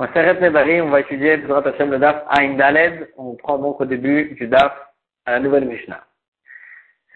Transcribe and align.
On 0.00 0.04
va 0.04 1.00
étudier 1.00 1.38
le 1.38 1.98
Daf 1.98 2.24
Daled. 2.56 3.10
On 3.16 3.34
prend 3.34 3.58
donc 3.58 3.80
au 3.80 3.84
début 3.84 4.34
du 4.36 4.46
Daf 4.46 4.72
à 5.26 5.32
la 5.32 5.40
nouvelle 5.40 5.64
Mishnah. 5.64 6.04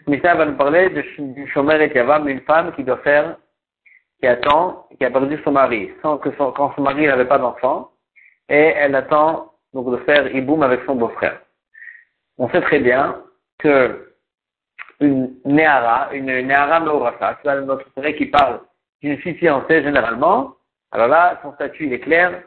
Mishnah 0.05 0.35
va 0.35 0.45
nous 0.45 0.57
parler 0.57 0.89
du 0.89 1.47
Shomer 1.47 1.81
et 1.81 1.95
Yavam, 1.95 2.27
une 2.27 2.41
femme 2.41 2.73
qui 2.73 2.83
doit 2.83 2.97
faire, 2.97 3.37
qui 4.19 4.27
attend, 4.27 4.85
qui 4.97 5.05
a 5.05 5.11
perdu 5.11 5.39
son 5.45 5.51
mari, 5.51 5.93
sans 6.01 6.17
que 6.17 6.29
son, 6.35 6.51
quand 6.51 6.75
son 6.75 6.81
mari 6.81 7.07
n'avait 7.07 7.23
pas 7.23 7.37
d'enfant, 7.37 7.91
et 8.49 8.73
elle 8.75 8.95
attend 8.95 9.53
donc 9.73 9.89
de 9.89 9.97
faire 10.03 10.27
Iboum 10.35 10.61
avec 10.61 10.81
son 10.85 10.95
beau-frère. 10.95 11.39
On 12.37 12.49
sait 12.49 12.61
très 12.61 12.79
bien 12.79 13.23
que 13.59 14.13
une 14.99 15.33
Néara, 15.45 16.09
une 16.11 16.25
Néara 16.25 16.81
Meorasa, 16.81 17.39
c'est 17.41 17.61
notre 17.61 17.89
frère 17.91 18.15
qui 18.15 18.25
parle 18.25 18.59
d'une 19.01 19.17
fille 19.19 19.35
fiancée 19.35 19.83
généralement, 19.83 20.55
alors 20.91 21.07
là, 21.07 21.39
son 21.43 21.53
statut 21.53 21.85
il 21.85 21.93
est 21.93 21.99
clair, 21.99 22.43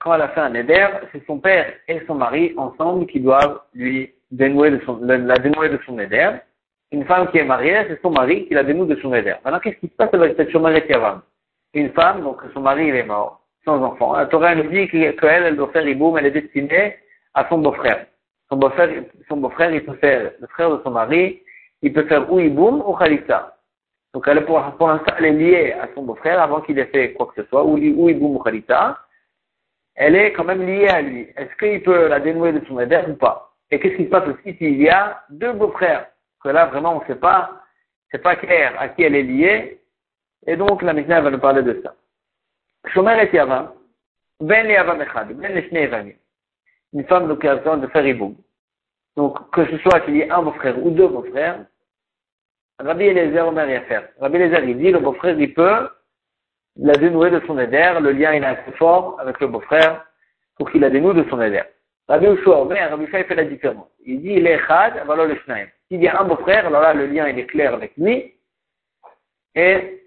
quand 0.00 0.14
elle 0.14 0.22
a 0.22 0.28
fait 0.28 0.40
un 0.40 0.54
éder, 0.54 0.86
c'est 1.12 1.24
son 1.26 1.38
père 1.38 1.72
et 1.86 2.00
son 2.06 2.14
mari 2.14 2.54
ensemble 2.56 3.06
qui 3.06 3.20
doivent 3.20 3.60
lui 3.74 4.12
dénouer 4.30 4.70
de 4.70 4.80
son, 4.86 4.98
la 5.02 5.36
dénouer 5.36 5.68
de 5.68 5.78
son 5.84 5.98
éder. 5.98 6.30
Une 6.90 7.04
femme 7.04 7.30
qui 7.30 7.38
est 7.38 7.44
mariée, 7.44 7.84
c'est 7.86 8.00
son 8.00 8.10
mari 8.10 8.46
qui 8.48 8.54
la 8.54 8.64
dénoue 8.64 8.86
de 8.86 8.96
son 8.96 9.14
éder. 9.14 9.34
Maintenant, 9.44 9.60
qu'est-ce 9.60 9.76
qui 9.76 9.88
se 9.88 9.94
passe 9.94 10.12
avec 10.12 10.36
cette 10.36 10.50
chômage 10.50 10.82
Yavam 10.88 11.20
Une 11.74 11.90
femme, 11.92 12.22
donc 12.22 12.38
son 12.54 12.60
mari 12.60 12.88
il 12.88 12.96
est 12.96 13.04
mort, 13.04 13.42
sans 13.64 13.80
enfant. 13.82 14.16
La 14.16 14.26
Torah 14.26 14.54
nous 14.54 14.68
dit 14.70 14.88
qu'elle, 14.88 15.14
elle 15.22 15.56
doit 15.56 15.68
faire 15.68 15.86
Iboum, 15.86 16.16
elle 16.16 16.26
est 16.26 16.30
destinée 16.30 16.96
à 17.34 17.46
son 17.48 17.58
beau-frère. 17.58 18.06
Son 18.48 18.56
beau-frère, 18.56 18.88
son 19.28 19.36
beau-frère, 19.36 19.72
il 19.72 19.84
peut 19.84 19.94
faire, 19.94 20.32
le 20.40 20.46
frère 20.48 20.70
de 20.70 20.80
son 20.82 20.90
mari, 20.90 21.42
il 21.82 21.92
peut 21.92 22.06
faire 22.06 22.32
ou 22.32 22.40
Iboum 22.40 22.82
ou 22.86 22.94
Khalissa. 22.94 23.54
Donc 24.14 24.26
elle 24.26 24.44
pour, 24.46 24.60
pour 24.78 24.88
l'instant, 24.88 25.12
elle 25.18 25.26
est 25.26 25.32
liée 25.32 25.72
à 25.72 25.88
son 25.94 26.02
beau-frère 26.02 26.40
avant 26.40 26.62
qu'il 26.62 26.78
ait 26.78 26.86
fait 26.86 27.12
quoi 27.12 27.26
que 27.26 27.42
ce 27.42 27.48
soit, 27.48 27.64
ou, 27.64 27.74
ou 27.74 28.08
Iboum 28.08 28.36
ou 28.36 28.38
Khalissa 28.40 28.98
elle 29.94 30.16
est 30.16 30.32
quand 30.32 30.44
même 30.44 30.64
liée 30.64 30.88
à 30.88 31.02
lui. 31.02 31.28
Est-ce 31.36 31.54
qu'il 31.56 31.82
peut 31.82 32.08
la 32.08 32.20
dénouer 32.20 32.52
de 32.52 32.64
son 32.66 32.80
éder 32.80 33.02
ou 33.08 33.14
pas? 33.14 33.54
Et 33.70 33.78
qu'est-ce 33.78 33.96
qui 33.96 34.04
se 34.04 34.08
passe 34.08 34.28
aussi 34.28 34.56
s'il 34.56 34.80
y 34.80 34.88
a 34.88 35.22
deux 35.30 35.52
beaux-frères? 35.52 36.06
Que 36.42 36.48
là, 36.48 36.66
vraiment, 36.66 36.96
on 36.96 37.00
ne 37.00 37.06
sait 37.06 37.20
pas, 37.20 37.62
c'est 38.10 38.22
pas 38.22 38.36
clair 38.36 38.74
à 38.78 38.88
qui 38.88 39.02
elle 39.02 39.14
est 39.14 39.22
liée. 39.22 39.80
Et 40.46 40.56
donc, 40.56 40.82
la 40.82 40.92
Mishnah 40.92 41.20
va 41.20 41.30
nous 41.30 41.38
parler 41.38 41.62
de 41.62 41.80
ça. 41.82 41.94
Shomer 42.86 43.22
et 43.22 43.34
Yavam, 43.34 43.72
Ben 44.40 44.66
Yavam 44.66 45.02
Echad, 45.02 45.32
Ben 45.34 45.62
Yavam. 45.70 46.12
Une 46.92 47.04
femme 47.04 47.28
donc, 47.28 47.40
qui 47.40 47.48
a 47.48 47.56
de 47.56 47.86
faire 47.88 48.06
Iboum. 48.06 48.36
Donc, 49.16 49.50
que 49.50 49.66
ce 49.66 49.78
soit 49.78 50.00
qu'il 50.00 50.16
y 50.16 50.20
ait 50.20 50.30
un 50.30 50.42
beau-frère 50.42 50.78
ou 50.84 50.90
deux 50.90 51.08
beaux-frères, 51.08 51.66
Rabbi 52.78 53.04
Eliezer 53.04 53.46
Omer 53.46 53.68
Yafer. 53.68 54.00
Rabbi 54.18 54.36
Eliezer, 54.36 54.64
il 54.64 54.78
dit, 54.78 54.90
le 54.90 55.00
beau-frère, 55.00 55.38
il 55.38 55.52
peut 55.52 55.88
la 56.80 56.94
dénouer 56.94 57.30
de 57.30 57.40
son 57.46 57.58
éder, 57.58 57.92
le 58.00 58.12
lien 58.12 58.32
il 58.32 58.42
est 58.42 58.46
assez 58.46 58.72
fort 58.72 59.16
avec 59.20 59.38
le 59.40 59.48
beau-frère 59.48 60.04
pour 60.56 60.70
qu'il 60.70 60.80
la 60.80 60.90
dénoue 60.90 61.12
de 61.12 61.24
son 61.28 61.40
éder. 61.40 61.62
Rabbi 62.08 62.26
Ushua 62.26 62.62
Omer, 62.62 62.90
Rabbi 62.90 63.04
Ushua 63.04 63.20
il 63.20 63.24
fait 63.26 63.34
la 63.34 63.44
différence. 63.44 63.88
Il 64.04 64.20
dit, 64.22 64.32
il 64.32 64.46
est 64.46 64.54
Echad, 64.54 64.96
alors 64.98 65.26
le 65.26 65.36
Shnaim. 65.36 65.66
S'il 65.88 66.02
y 66.02 66.08
a 66.08 66.20
un 66.20 66.24
beau-frère, 66.24 66.66
alors 66.66 66.82
là 66.82 66.94
le 66.94 67.06
lien 67.06 67.28
il 67.28 67.38
est 67.38 67.46
clair 67.46 67.74
avec 67.74 67.92
lui, 67.96 68.34
et, 69.54 70.02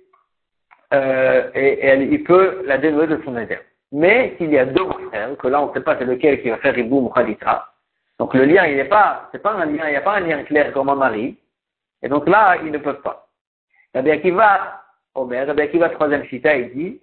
euh, 0.94 1.50
et, 1.54 1.96
il 1.96 2.24
peut 2.24 2.64
la 2.66 2.78
dénouer 2.78 3.08
de 3.08 3.22
son 3.24 3.38
éder. 3.38 3.60
Mais 3.92 4.34
s'il 4.38 4.52
y 4.52 4.58
a 4.58 4.66
deux 4.66 4.88
frères, 5.10 5.38
que 5.38 5.48
là 5.48 5.62
on 5.62 5.70
ne 5.70 5.74
sait 5.74 5.82
pas 5.82 5.98
c'est 5.98 6.06
lequel 6.06 6.42
qui 6.42 6.50
va 6.50 6.58
faire 6.58 6.78
Iboum 6.78 7.06
ou 7.06 7.10
Khaditra, 7.10 7.72
donc 8.18 8.34
le 8.34 8.46
lien 8.46 8.66
il 8.66 8.78
n'est 8.78 8.86
pas, 8.86 9.30
c'est 9.32 9.42
pas 9.42 9.54
un 9.54 9.66
lien, 9.66 9.88
il 9.88 9.92
n'y 9.92 9.96
a 9.96 10.02
pas 10.02 10.16
un 10.16 10.22
lien 10.22 10.44
clair 10.44 10.74
comme 10.74 10.90
un 10.90 10.96
mari, 10.96 11.38
et 12.02 12.10
donc 12.10 12.28
là 12.28 12.58
ils 12.64 12.72
ne 12.72 12.80
peuvent 12.80 13.02
pas. 13.02 13.28
Rabbi 13.94 14.10
Akiva, 14.10 14.83
Omer, 15.16 15.47
Rabbi 15.47 15.61
Akiva, 15.61 15.89
troisième 15.89 16.23
chita, 16.25 16.56
il 16.56 16.73
dit, 16.73 17.02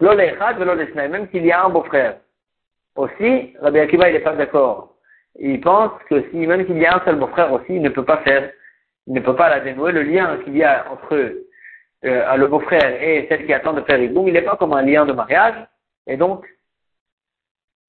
même 0.00 1.28
s'il 1.30 1.44
y 1.44 1.52
a 1.52 1.64
un 1.64 1.68
beau-frère. 1.68 2.16
Aussi, 2.96 3.54
Rabbi 3.60 3.78
Akiva, 3.78 4.08
il 4.08 4.14
n'est 4.14 4.20
pas 4.20 4.34
d'accord. 4.34 4.96
Il 5.38 5.60
pense 5.60 5.92
que 6.08 6.28
si, 6.30 6.38
même 6.38 6.66
s'il 6.66 6.78
y 6.78 6.86
a 6.86 6.96
un 6.96 7.04
seul 7.04 7.16
beau-frère 7.16 7.52
aussi, 7.52 7.74
il 7.76 7.82
ne 7.82 7.90
peut 7.90 8.04
pas 8.04 8.18
faire, 8.18 8.50
il 9.06 9.14
ne 9.14 9.20
peut 9.20 9.36
pas 9.36 9.48
la 9.48 9.60
dénouer. 9.60 9.92
Le 9.92 10.02
lien 10.02 10.38
qu'il 10.44 10.56
y 10.56 10.64
a 10.64 10.90
entre 10.90 11.14
euh, 12.04 12.36
le 12.36 12.46
beau-frère 12.46 13.02
et 13.02 13.26
celle 13.28 13.46
qui 13.46 13.52
attend 13.52 13.74
de 13.74 13.82
faire 13.82 14.00
Iboum, 14.00 14.28
il 14.28 14.34
n'est 14.34 14.42
pas 14.42 14.56
comme 14.56 14.72
un 14.72 14.82
lien 14.82 15.04
de 15.04 15.12
mariage. 15.12 15.54
Et 16.06 16.16
donc, 16.16 16.46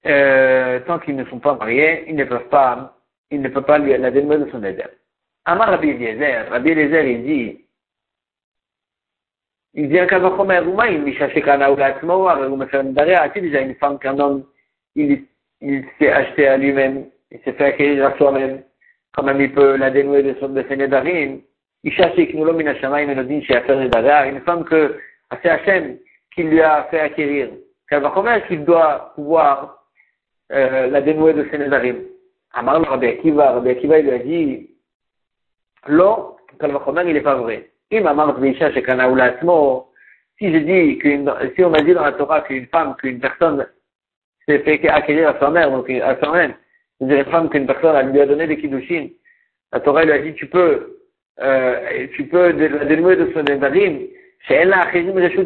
euh, 0.06 0.79
tant 0.81 1.00
qu'ils 1.00 1.16
ne 1.16 1.25
sont 1.25 1.40
pas 1.40 1.56
mariés, 1.56 2.06
ils 2.07 2.16
ne 2.16 2.25
peuvent 2.25 2.50
pas, 2.50 2.97
ils 3.29 3.41
ne 3.41 3.50
peuvent 3.50 3.66
pas 3.66 3.78
la 3.78 4.12
dénouer 4.12 4.38
de 4.38 4.50
son 4.51 4.63
éder. 4.63 4.84
Amar 5.46 5.69
Rabbi 5.69 5.90
Eliezer, 5.90 6.50
Rabbi 6.50 6.69
Eliezer, 6.72 7.03
il 7.06 7.23
dit, 7.23 7.66
il 9.74 9.88
dit 9.90 10.00
un 10.00 10.06
Kavachomer 10.06 10.59
Roumain, 10.59 10.88
il 10.88 11.06
dit 11.06 11.14
Shashekana 11.14 11.72
ou 11.72 11.78
Latzmo, 11.78 12.30
ou 12.30 12.56
Meferendare, 12.56 13.22
a-t-il 13.22 13.44
déjà 13.44 13.62
une 13.62 13.76
femme 13.76 14.00
qu'un 14.00 14.20
homme, 14.20 14.46
il, 14.96 15.26
il 15.62 15.86
s'est 15.98 16.12
acheté 16.12 16.48
à 16.48 16.58
lui-même, 16.58 17.06
il 17.32 17.40
s'est 17.40 17.54
fait 17.54 17.66
acquérir 17.66 18.08
à 18.08 18.18
soi-même, 18.18 18.64
quand 19.14 19.24
même 19.24 19.40
il 19.40 19.54
peut 19.54 19.78
la 19.78 19.90
dénouer 19.90 20.24
de, 20.24 20.36
son, 20.40 20.50
de 20.50 20.64
ses 20.68 20.76
Nedarim. 20.76 21.42
Il 21.84 21.94
cherche 21.94 22.18
Iknulo 22.18 22.54
Minashamaim 22.54 23.09
Enodin 23.09 23.42
chez 23.42 23.56
Afer 23.56 23.76
Nedara, 23.76 24.28
une 24.28 24.42
femme 24.42 24.66
que, 24.66 25.00
c'est 25.42 25.50
Hachem 25.50 25.98
qui 26.36 26.44
lui 26.44 26.62
a 26.62 26.84
fait 26.92 27.00
acquérir. 27.00 27.50
Kavachomer, 27.90 28.44
qu'il 28.48 28.66
doit 28.66 29.14
pouvoir 29.16 29.86
euh, 30.52 30.88
la 30.88 31.02
dénouer 31.02 31.34
de 31.34 31.48
ses 31.50 31.58
Nedarim. 31.58 32.02
Amar 32.53 32.82
Rabbi 32.82 33.08
Akiva, 33.08 33.52
Rabbi 33.52 33.70
Akiva, 33.70 34.00
il 34.00 34.06
lui 34.06 34.12
a 34.14 34.20
dit, 34.20 34.70
Lo, 35.88 36.36
Kavachomer, 36.59 37.03
il 37.08 37.14
n'est 37.14 37.22
pas 37.22 37.36
vrai. 37.36 37.72
Si 40.41 40.52
je 40.52 40.57
dis 40.57 40.97
qu'une, 40.97 41.31
si 41.56 41.63
on 41.63 41.69
m'a 41.69 41.81
dit 41.81 41.94
dans 41.94 42.03
la 42.03 42.13
Torah 42.13 42.41
qu'une 42.41 42.66
femme, 42.68 42.96
qu'une 42.96 43.19
personne 43.19 43.68
s'est 44.47 44.59
fait 44.59 44.88
acquérir 44.90 45.29
à 45.29 45.40
sa 45.40 45.50
mère, 45.52 45.69
donc 45.69 45.88
à 45.90 46.18
sa 46.19 46.31
mère, 46.31 46.56
c'est-à-dire 46.97 47.19
une 47.19 47.31
femme 47.31 47.50
qu'une 47.50 47.68
personne 47.68 48.12
lui 48.12 48.22
a 48.22 48.25
donné 48.25 48.47
des 48.47 48.57
kiddushin, 48.57 49.09
la 49.72 49.79
Torah 49.81 50.03
lui 50.03 50.13
a 50.13 50.19
dit 50.19 50.34
tu 50.34 50.47
peux, 50.47 51.00
euh, 51.41 52.07
tu 52.16 52.25
peux 52.25 52.52
la 52.52 52.85
dénouer 52.85 53.18
de 53.18 53.31
son 53.34 53.44
nedarim, 53.44 54.00
chez 54.47 54.56
elle 54.56 54.69
la 54.69 54.88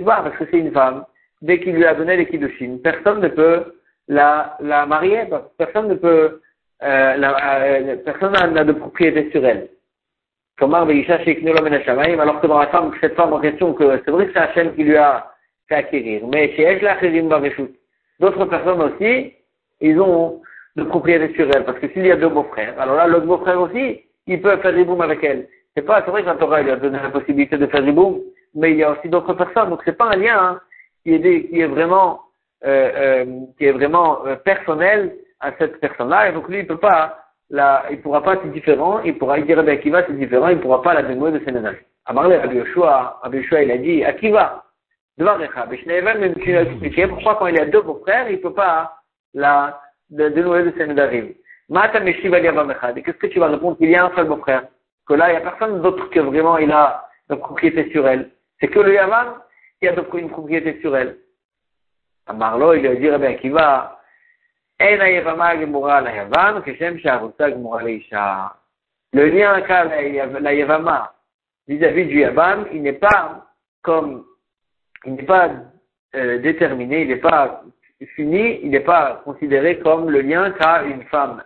parce 0.05 0.37
que 0.37 0.45
c'est 0.49 0.59
une 0.59 0.71
femme, 0.71 1.03
dès 1.41 1.59
qu'il 1.59 1.75
lui 1.75 1.85
a 1.85 1.93
donné 1.93 2.15
des 2.15 2.27
kiddushin, 2.27 2.77
personne 2.81 3.19
ne 3.21 3.27
peut 3.27 3.75
la, 4.07 4.55
la 4.61 4.85
marier, 4.85 5.23
personne 5.57 5.89
ne 5.89 5.95
peut, 5.95 6.41
euh, 6.83 7.17
la, 7.17 7.63
euh, 7.63 7.97
personne 8.05 8.31
n'a 8.31 8.63
de 8.63 8.71
propriété 8.71 9.29
sur 9.31 9.45
elle. 9.45 9.67
Comment 10.57 10.77
alors 10.77 12.41
que 12.41 12.47
dans 12.47 12.59
la 12.59 12.67
femme, 12.67 12.91
cette 13.01 13.15
femme 13.15 13.33
en 13.33 13.39
question, 13.39 13.73
que 13.73 14.01
c'est 14.05 14.11
vrai 14.11 14.27
que 14.27 14.33
c'est 14.33 14.39
Hachem 14.39 14.73
qui 14.75 14.83
lui 14.83 14.95
a 14.95 15.31
fait 15.67 15.75
acquérir, 15.75 16.25
mais 16.27 16.55
chez 16.55 16.79
d'autres 18.19 18.45
personnes 18.45 18.81
aussi, 18.81 19.33
ils 19.81 19.99
ont 19.99 20.41
de 20.77 20.83
propriété 20.83 21.33
sur 21.35 21.49
elle, 21.53 21.65
parce 21.65 21.79
que 21.79 21.89
s'il 21.89 22.05
y 22.05 22.11
a 22.11 22.15
deux 22.15 22.29
beaux-frères, 22.29 22.79
alors 22.79 22.95
là, 22.95 23.07
l'autre 23.07 23.25
beau-frère 23.25 23.59
aussi, 23.59 24.01
il 24.27 24.41
peut 24.41 24.55
faire 24.57 24.73
des 24.73 24.85
boum 24.85 25.01
avec 25.01 25.23
elle. 25.23 25.47
C'est 25.75 25.83
pas, 25.83 26.01
c'est 26.05 26.11
vrai 26.11 26.21
que 26.21 26.27
la 26.27 26.35
Torah 26.35 26.61
lui 26.61 26.71
a 26.71 26.77
donné 26.77 26.99
la 27.01 27.09
possibilité 27.09 27.57
de 27.57 27.67
faire 27.67 27.83
des 27.83 27.91
boum, 27.91 28.21
mais 28.53 28.71
il 28.71 28.77
y 28.77 28.83
a 28.83 28.91
aussi 28.91 29.09
d'autres 29.09 29.33
personnes, 29.33 29.69
donc 29.69 29.81
c'est 29.83 29.97
pas 29.97 30.11
un 30.11 30.15
lien 30.15 30.37
hein, 30.39 30.61
qui, 31.03 31.13
est 31.13 31.67
vraiment, 31.67 32.21
euh, 32.65 32.91
euh, 32.95 33.25
qui 33.57 33.65
est 33.65 33.73
vraiment 33.73 34.19
personnel 34.45 35.17
à 35.41 35.51
cette 35.57 35.81
personne-là, 35.81 36.29
et 36.29 36.31
donc 36.31 36.47
lui, 36.47 36.59
il 36.59 36.67
peut 36.67 36.77
pas 36.77 37.24
là, 37.49 37.85
il 37.91 38.01
pourra 38.01 38.21
pas, 38.21 38.37
c'est 38.41 38.51
différent, 38.51 39.01
il 39.03 39.17
pourra 39.17 39.39
dire 39.39 39.57
Rabbi 39.57 39.71
Akiva, 39.71 40.05
c'est 40.05 40.17
différent, 40.17 40.49
il 40.49 40.59
pourra 40.59 40.81
pas 40.81 40.93
la 40.93 41.03
dénouer 41.03 41.31
de 41.31 41.39
ses 41.45 41.51
ménages. 41.51 41.83
Amarle, 42.05 42.33
Rabbi 42.33 42.57
Yoshua, 42.57 43.19
Rabbi 43.23 43.37
Yoshua, 43.37 43.63
il 43.63 43.71
a 43.71 43.77
dit, 43.77 44.03
Akiva, 44.03 44.65
Dvarecha, 45.17 45.65
Bishneven, 45.67 46.19
même 46.19 46.35
tu 46.35 46.51
l'as 46.51 46.63
expliqué, 46.63 47.07
pourquoi 47.07 47.35
quand 47.35 47.47
il 47.47 47.55
y 47.55 47.59
a 47.59 47.65
deux 47.65 47.81
beaux-frères, 47.81 48.29
il 48.29 48.41
peut 48.41 48.53
pas 48.53 48.97
la 49.33 49.79
dénouer 50.09 50.63
de 50.63 50.73
ses 50.77 50.85
médarim. 50.85 51.33
Mata 51.69 51.99
Meshiva 51.99 52.39
Liabamechad, 52.39 53.01
qu'est-ce 53.01 53.17
que 53.17 53.27
tu 53.27 53.39
vas 53.39 53.47
répondre 53.47 53.77
qu'il 53.77 53.89
y 53.89 53.95
a 53.95 54.05
un 54.05 54.15
seul 54.15 54.27
beau-frère? 54.27 54.67
Que 55.07 55.13
là, 55.13 55.29
il 55.29 55.31
n'y 55.31 55.37
a 55.37 55.49
personne 55.49 55.81
d'autre 55.81 56.09
que 56.09 56.19
vraiment 56.19 56.57
il 56.57 56.71
a 56.71 57.05
une 57.29 57.37
propriété 57.37 57.89
sur 57.91 58.07
elle. 58.07 58.29
C'est 58.59 58.67
que 58.67 58.79
le 58.79 58.93
Yaman 58.93 59.35
qui 59.79 59.87
a 59.87 59.93
une 59.93 60.29
propriété 60.29 60.79
sur 60.81 60.95
elle. 60.95 61.17
Amarlo, 62.27 62.73
il 62.73 62.85
a 62.85 62.95
dit 62.95 63.09
Rabbi 63.09 63.25
Akiva, 63.25 63.99
le 69.13 69.25
lien 69.27 69.61
qu'a 69.61 69.85
la 69.85 70.53
Yavama 70.53 71.13
vis-à-vis 71.67 72.05
du 72.05 72.19
Yavam, 72.19 72.65
il 72.73 72.81
n'est 72.81 72.93
pas 72.93 73.45
comme, 73.81 74.25
il 75.05 75.13
n'est 75.15 75.23
pas 75.23 75.49
déterminé, 76.13 77.03
il 77.03 77.07
n'est 77.07 77.15
pas 77.15 77.63
fini, 78.15 78.59
il 78.63 78.69
n'est 78.71 78.81
pas 78.81 79.21
considéré 79.23 79.79
comme 79.79 80.09
le 80.09 80.21
lien 80.21 80.51
qu'a 80.51 80.83
une 80.83 81.03
femme 81.03 81.43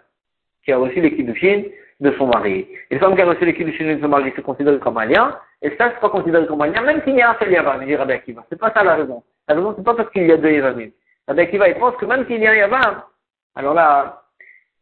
qui 0.65 0.71
a 0.71 0.77
reçu 0.77 0.99
les 0.99 1.15
kiddushin 1.15 1.63
de 1.99 2.11
son 2.13 2.27
mari. 2.27 2.67
Une 2.89 2.99
femme 2.99 3.15
qui 3.15 3.21
a 3.21 3.25
reçu 3.25 3.45
les 3.45 3.53
kiddushin 3.53 3.95
de 3.95 4.01
son 4.01 4.07
mari 4.07 4.33
se 4.35 4.41
considère 4.41 4.79
comme 4.79 4.97
un 4.97 5.05
lien, 5.05 5.37
et 5.61 5.69
ça, 5.77 5.91
c'est 5.93 5.99
pas 5.99 6.09
considéré 6.09 6.47
comme 6.47 6.61
un 6.61 6.67
lien, 6.67 6.81
même 6.81 7.01
s'il 7.03 7.15
y 7.15 7.21
a 7.21 7.31
un 7.31 7.35
seul 7.35 7.51
Yavam, 7.51 7.85
dit 7.85 7.95
Rabbi 7.95 8.13
Akiva. 8.13 8.43
C'est 8.49 8.59
pas 8.59 8.71
ça 8.71 8.83
la 8.83 8.95
raison. 8.95 9.23
La 9.47 9.55
raison, 9.55 9.73
c'est 9.77 9.83
pas 9.83 9.93
parce 9.93 10.09
qu'il 10.11 10.25
y 10.25 10.31
a 10.31 10.37
deux 10.37 10.51
Yavamim. 10.51 10.89
Rabbi 11.27 11.47
il 11.51 11.75
pense 11.75 11.95
que 11.97 12.05
même 12.05 12.25
s'il 12.25 12.41
y 12.41 12.47
a 12.47 12.51
un 12.51 12.55
Yavam, 12.55 13.03
alors 13.59 13.73
là, 13.73 14.23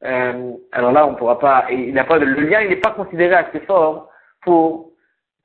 euh, 0.04 0.54
alors 0.72 0.92
là, 0.92 1.08
on 1.08 1.16
pourra 1.16 1.40
pas, 1.40 1.66
il 1.72 1.96
n'a 1.96 2.04
pas, 2.04 2.20
le 2.20 2.42
lien, 2.42 2.62
il 2.62 2.70
n'est 2.70 2.76
pas 2.76 2.92
considéré 2.92 3.34
assez 3.34 3.60
fort 3.62 4.12
pour, 4.44 4.92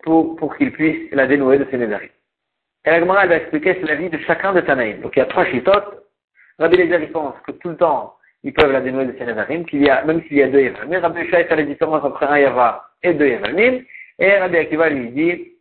pour, 0.03 0.37
pour 0.37 0.55
qu'il 0.55 0.71
puisse 0.71 1.11
la 1.13 1.27
dénouer 1.27 1.57
de 1.57 1.67
ses 1.71 1.79
nésarim. 1.79 2.11
Et 2.85 2.91
la 2.91 3.01
Gemara, 3.01 3.23
elle 3.23 3.31
va 3.31 3.37
expliquer 3.37 3.79
c'est 3.81 3.87
la 3.87 3.95
vie 3.95 4.11
de 4.11 4.19
chacun 4.19 4.53
de 4.53 4.61
Tanaïm. 4.61 5.01
Donc 5.01 5.17
il 5.17 5.21
y 5.21 5.23
a 5.23 5.27
trois 5.27 5.47
chitotes. 5.47 6.05
Rabbi 6.59 6.77
Lézer, 6.77 7.11
pense 7.11 7.35
que 7.47 7.53
tout 7.53 7.71
le 7.71 7.77
temps, 7.79 8.17
ils 8.43 8.53
peuvent 8.53 8.71
la 8.71 8.83
dénouer 8.83 9.07
de 9.07 9.17
Sénédarim, 9.17 9.65
qu'il 9.65 9.83
y 9.83 9.89
a, 9.89 10.05
même 10.05 10.21
s'il 10.25 10.37
y 10.37 10.43
a 10.43 10.49
deux 10.49 10.61
Yavamim. 10.61 11.01
Rabbi 11.01 11.27
Shai 11.31 11.45
fait 11.45 11.57
la 11.57 11.63
différence 11.63 12.05
entre 12.05 12.25
un 12.25 12.39
Yava 12.39 12.85
et 13.03 13.15
deux 13.15 13.29
Yavamim. 13.29 13.81
Et 14.19 14.37
Rabbi 14.37 14.59
Akiva 14.59 14.91
lui 14.91 15.09
dit 15.09 15.53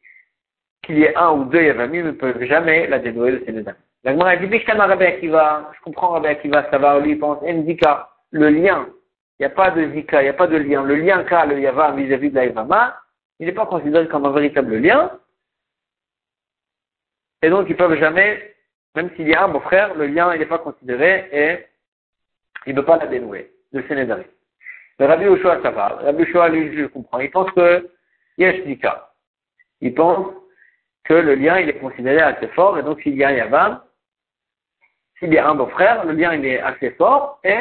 qu'il 0.83 0.97
y 0.97 1.03
ait 1.03 1.15
un 1.15 1.31
ou 1.31 1.45
deux 1.45 1.63
Yavamim 1.63 2.03
ne 2.03 2.11
peuvent 2.11 2.43
jamais 2.43 2.87
la 2.87 2.99
dénouer 2.99 3.31
de 3.31 3.45
Sénédarim. 3.45 3.79
La 4.03 4.13
Gemara 4.13 4.35
dit, 4.35 4.63
Rabbi 4.65 5.03
Akiva, 5.03 5.71
je 5.75 5.81
comprends 5.83 6.09
Rabbi 6.09 6.27
Akiva, 6.27 6.69
ça 6.71 6.77
va, 6.77 6.99
lui, 6.99 7.11
il 7.11 7.19
pense, 7.19 7.41
Ndika, 7.41 8.09
le 8.31 8.49
lien. 8.49 8.87
Il 9.41 9.45
n'y 9.45 9.51
a 9.51 9.55
pas 9.55 9.71
de 9.71 9.89
Zika, 9.91 10.21
il 10.21 10.25
n'y 10.25 10.29
a 10.29 10.33
pas 10.33 10.45
de 10.45 10.57
lien. 10.57 10.83
Le 10.83 10.93
lien 10.93 11.23
qu'a 11.23 11.47
le 11.47 11.59
Yava 11.59 11.93
vis-à-vis 11.93 12.29
de 12.29 12.35
la 12.35 12.45
Yavama, 12.45 12.95
il 13.39 13.47
n'est 13.47 13.53
pas 13.53 13.65
considéré 13.65 14.07
comme 14.07 14.25
un 14.25 14.31
véritable 14.31 14.75
lien. 14.75 15.11
Et 17.41 17.49
donc, 17.49 17.65
ils 17.67 17.75
peuvent 17.75 17.97
jamais, 17.97 18.55
même 18.93 19.09
s'il 19.15 19.27
y 19.27 19.33
a 19.33 19.43
un 19.43 19.47
beau-frère, 19.47 19.95
le 19.95 20.05
lien, 20.05 20.31
il 20.35 20.39
n'est 20.39 20.45
pas 20.45 20.59
considéré 20.59 21.27
et 21.31 21.65
il 22.67 22.75
ne 22.75 22.81
peut 22.81 22.85
pas 22.85 22.97
la 22.97 23.07
dénouer, 23.07 23.51
le 23.71 23.81
Sénédari. 23.87 24.25
Mais 24.99 25.07
Rabbi 25.07 25.25
Oshua, 25.25 25.59
ça 25.63 25.71
va. 25.71 25.87
Rabbi 26.03 26.21
Oshua, 26.21 26.49
lui, 26.49 26.77
je 26.77 26.85
comprends. 26.85 27.19
Il 27.19 27.31
pense 27.31 27.49
que 27.51 27.89
Yesh 28.37 28.63
Zika. 28.65 29.11
Il 29.79 29.95
pense 29.95 30.27
que 31.03 31.15
le 31.15 31.33
lien, 31.33 31.57
il 31.57 31.67
est 31.67 31.79
considéré 31.79 32.21
assez 32.21 32.47
fort, 32.49 32.77
et 32.77 32.83
donc 32.83 33.01
s'il 33.01 33.15
y 33.15 33.23
a 33.23 33.29
un 33.29 33.31
Yavam, 33.31 33.81
s'il 35.21 35.33
y 35.33 35.37
a 35.37 35.47
un 35.47 35.55
beau-frère, 35.55 36.03
le 36.05 36.13
lien, 36.13 36.33
il 36.33 36.45
est 36.45 36.59
assez 36.59 36.89
fort, 36.91 37.39
et 37.43 37.57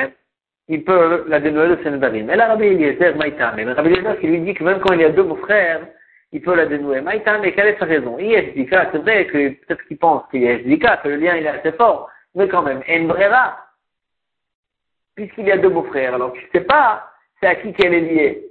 il 0.68 0.82
peut 0.82 1.24
la 1.28 1.40
dénouer 1.40 1.68
de 1.68 1.82
Sénédarim. 1.82 2.30
Et 2.30 2.36
là, 2.36 2.48
Rabbi 2.48 2.66
Eliezer, 2.66 3.16
Maïtam. 3.16 3.54
Mais 3.56 3.64
Rabbi 3.64 3.90
Eliezer 3.90 4.18
qui 4.18 4.28
lui 4.28 4.40
dit 4.40 4.54
que 4.54 4.64
même 4.64 4.80
quand 4.80 4.94
il 4.94 5.00
y 5.00 5.04
a 5.04 5.10
deux 5.10 5.24
beaux-frères, 5.24 5.86
il 6.32 6.40
peut 6.40 6.54
la 6.54 6.66
dénouer. 6.66 7.00
Maïtam, 7.00 7.40
mais 7.42 7.52
quelle 7.52 7.68
est 7.68 7.78
sa 7.78 7.84
raison? 7.84 8.16
Zika, 8.18 8.88
c'est 8.92 8.98
vrai 8.98 9.26
que 9.26 9.48
peut-être 9.48 9.84
qu'il 9.86 9.98
pense 9.98 10.22
qu'il 10.30 10.42
y 10.42 10.48
a 10.48 10.96
que 10.96 11.08
le 11.08 11.16
lien, 11.16 11.36
il 11.36 11.44
est 11.44 11.48
assez 11.48 11.72
fort, 11.72 12.08
mais 12.34 12.48
quand 12.48 12.62
même, 12.62 12.82
Enbrera, 12.88 13.58
puisqu'il 15.14 15.46
y 15.46 15.52
a 15.52 15.58
deux 15.58 15.68
beaux-frères, 15.68 16.14
alors 16.14 16.32
tu 16.32 16.42
ne 16.42 16.60
sais 16.60 16.64
pas 16.64 17.06
c'est 17.40 17.46
à 17.46 17.54
qui 17.56 17.72
qu'elle 17.72 17.94
est 17.94 18.00
liée. 18.00 18.50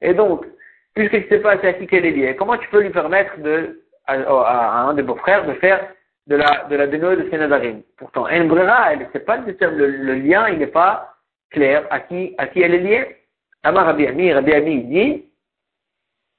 Et 0.00 0.14
donc, 0.14 0.46
puisque 0.94 1.12
tu 1.12 1.24
ne 1.24 1.28
sais 1.28 1.40
pas 1.40 1.58
c'est 1.60 1.68
à 1.68 1.72
qui 1.74 1.86
qu'elle 1.86 2.06
est 2.06 2.12
liée, 2.12 2.36
comment 2.36 2.56
tu 2.56 2.68
peux 2.68 2.80
lui 2.80 2.90
permettre 2.90 3.38
de 3.38 3.82
à, 4.06 4.80
un 4.82 4.94
des 4.94 5.02
beaux-frères 5.02 5.46
de 5.46 5.54
faire 5.54 5.86
de 6.26 6.36
la, 6.36 6.64
de 6.70 6.76
la 6.76 6.86
de 6.86 7.30
Sénadarim. 7.30 7.82
Pourtant, 7.96 8.28
El 8.28 8.48
Brera, 8.48 8.92
elle 8.92 9.00
ne 9.00 9.04
sait 9.12 9.20
pas 9.20 9.38
le, 9.38 9.86
le, 9.86 10.14
lien, 10.14 10.48
il 10.48 10.58
n'est 10.58 10.66
pas 10.66 11.14
clair 11.50 11.86
à 11.90 12.00
qui, 12.00 12.34
à 12.38 12.46
qui 12.46 12.62
elle 12.62 12.74
est 12.74 12.78
liée? 12.78 13.16
Amar 13.64 13.86
Rabbi 13.86 14.06
Ami, 14.06 14.32
Rabbi 14.32 14.52
Ami, 14.52 14.84
dit, 14.84 15.24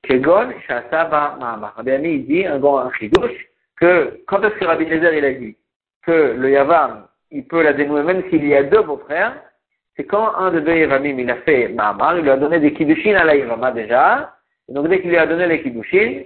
Kegon, 0.03 0.51
Shasaba, 0.67 1.37
Mahama. 1.39 1.73
Rabbi 1.75 1.91
Ami, 1.91 2.19
dit, 2.19 2.45
un 2.45 2.59
grand 2.59 2.91
chidouche, 2.93 3.47
que 3.77 4.21
quand 4.27 4.41
est-ce 4.43 4.55
que 4.55 4.65
Rabbi 4.65 4.85
Lezer, 4.85 5.13
il 5.13 5.25
a 5.25 5.33
dit 5.33 5.57
que 6.05 6.33
le 6.37 6.49
Yavam, 6.49 7.07
il 7.31 7.45
peut 7.47 7.63
la 7.63 7.73
dénouer 7.73 8.03
même 8.03 8.23
s'il 8.29 8.45
y 8.45 8.55
a 8.55 8.63
deux 8.63 8.81
beaux-frères, 8.83 9.41
c'est 9.95 10.05
quand 10.05 10.35
un 10.35 10.51
de 10.51 10.59
deux 10.59 10.75
Yavamim, 10.75 11.19
il 11.19 11.29
a 11.29 11.35
fait 11.37 11.67
Mahamar, 11.69 12.17
il 12.17 12.23
lui 12.23 12.29
a 12.29 12.37
donné 12.37 12.59
des 12.59 12.73
Kiddushin 12.73 13.15
à 13.15 13.23
la 13.23 13.35
Yavama 13.35 13.71
déjà, 13.71 14.35
et 14.67 14.73
donc 14.73 14.87
dès 14.87 15.01
qu'il 15.01 15.09
lui 15.09 15.17
a 15.17 15.27
donné 15.27 15.47
les 15.47 15.61
Kiddushin, 15.61 16.23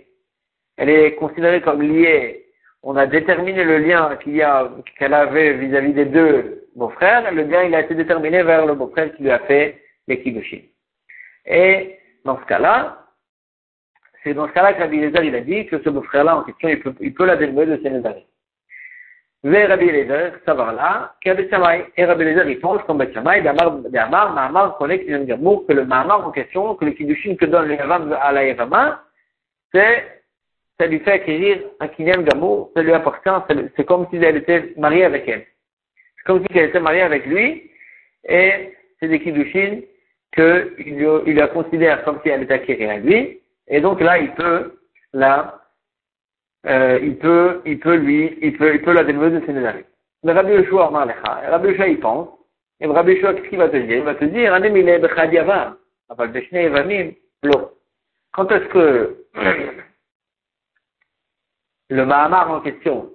elle 0.78 0.90
est 0.90 1.16
considérée 1.16 1.62
comme 1.62 1.82
liée. 1.82 2.47
On 2.90 2.96
a 2.96 3.06
déterminé 3.06 3.66
le 3.66 3.80
lien 3.80 4.16
qu'il 4.24 4.38
y 4.38 4.42
a, 4.42 4.72
qu'elle 4.98 5.14
avait 5.14 5.56
vis-à-vis 5.56 5.92
des 5.92 6.06
deux 6.06 6.70
beaux-frères. 6.74 7.30
Le 7.34 7.44
lien, 7.44 7.64
il 7.64 7.76
a 7.76 7.82
été 7.82 7.94
déterminé 7.96 8.44
vers 8.44 8.66
le 8.66 8.76
beau-frère 8.76 9.14
qui 9.14 9.24
lui 9.24 9.30
a 9.30 9.40
fait 9.40 9.84
les 10.08 10.22
kiddushin. 10.22 10.62
Et 11.46 12.00
dans 12.24 12.40
ce 12.40 12.46
cas-là, 12.46 13.04
c'est 14.24 14.34
dans 14.34 14.48
ce 14.48 14.54
cas-là 14.54 14.72
que 14.72 14.80
Rabbi 14.80 15.02
Lézer, 15.02 15.22
il 15.26 15.36
a 15.36 15.42
dit 15.42 15.66
que 15.66 15.84
ce 15.84 15.90
beau-frère-là 15.90 16.38
en 16.38 16.44
question, 16.44 16.70
il 16.70 16.80
peut, 16.80 16.94
il 17.02 17.14
peut 17.14 17.26
la 17.26 17.36
dénouer 17.36 17.66
de 17.66 17.76
ses 17.84 17.90
nézari. 17.90 18.26
Et 19.44 19.66
Rabbi 19.66 19.92
Lézer, 19.92 20.32
savoir 20.46 20.72
là, 20.72 21.14
qu'il 21.22 21.34
y 21.34 21.56
a 21.56 21.78
Et 21.98 22.06
Rabbi 22.06 22.24
Lézer, 22.24 22.50
il 22.50 22.60
pense 22.62 22.82
comme 22.84 23.00
Betchamay, 23.00 23.42
d'Amar, 23.42 24.34
Mahamar, 24.34 24.78
connaît 24.78 25.04
qu'il 25.04 25.26
y 25.26 25.32
a 25.34 25.36
que 25.36 25.74
le 25.74 25.84
Mahamar 25.84 26.26
en 26.26 26.32
question, 26.32 26.76
que 26.76 26.86
le 26.86 26.92
kiddushin 26.92 27.36
que 27.36 27.48
donne 27.48 27.68
le 27.68 27.76
Yavam 27.76 28.14
à 28.14 28.32
la 28.32 28.46
Yavama, 28.46 29.04
c'est 29.74 30.17
ça 30.80 30.88
lui 30.88 31.00
fait 31.00 31.12
acquérir 31.12 31.60
un 31.80 31.88
kinyan 31.88 32.22
d'amour, 32.22 32.72
ça 32.76 32.84
lui 32.84 32.94
appartient, 32.94 33.56
c'est 33.76 33.86
comme 33.86 34.08
si 34.10 34.18
elle 34.18 34.38
était 34.38 34.74
mariée 34.78 35.06
avec 35.06 35.28
elle. 35.28 35.46
C'est 36.18 36.24
comme 36.26 36.42
si 36.42 36.58
elle 36.58 36.70
était 36.70 36.80
mariée 36.80 37.02
avec 37.02 37.26
lui, 37.26 37.72
et 38.28 38.74
c'est 39.00 39.08
des 39.08 39.20
kiddushin 39.20 39.82
qu'il 40.34 41.08
il 41.26 41.36
la 41.36 41.48
considère 41.48 42.04
comme 42.04 42.20
si 42.24 42.30
elle 42.30 42.44
était 42.44 42.54
acquérie 42.56 42.86
à 42.86 42.98
lui, 42.98 43.42
et 43.68 43.82
donc 43.82 44.02
là, 44.02 44.20
il 44.20 44.32
peut 44.34 44.80
la, 45.14 45.62
euh, 46.68 47.00
il 47.02 47.18
peut, 47.18 47.62
il 47.66 47.80
peut 47.80 47.96
lui, 47.96 48.38
il 48.42 48.56
peut, 48.58 48.76
il 48.76 48.82
peut 48.82 48.94
la 48.94 49.04
dénouer 49.04 49.32
de 49.32 49.44
ses 49.46 49.54
nézari. 49.54 49.84
Le 50.24 50.34
Rabbi 50.34 50.52
Yeshua 50.52 50.90
Rabbi 50.90 51.70
Yeshua 51.70 51.88
il 51.88 52.00
pense, 52.00 52.30
et 52.80 52.86
Rabbi 52.86 53.14
Yeshua 53.14 53.34
qu'est-ce 53.34 53.50
qu'il 53.50 53.58
va 53.58 53.70
te 53.70 53.78
dire? 53.78 53.98
Il 53.98 54.04
va 54.04 54.16
te 54.16 54.26
dire, 54.26 54.54
Anem 54.54 54.78
il 54.78 54.90
est 54.90 55.02
Quand 58.34 58.52
est-ce 58.52 58.66
que 58.66 59.18
le 61.90 62.06
Mahamar 62.06 62.52
en 62.52 62.60
question, 62.62 63.10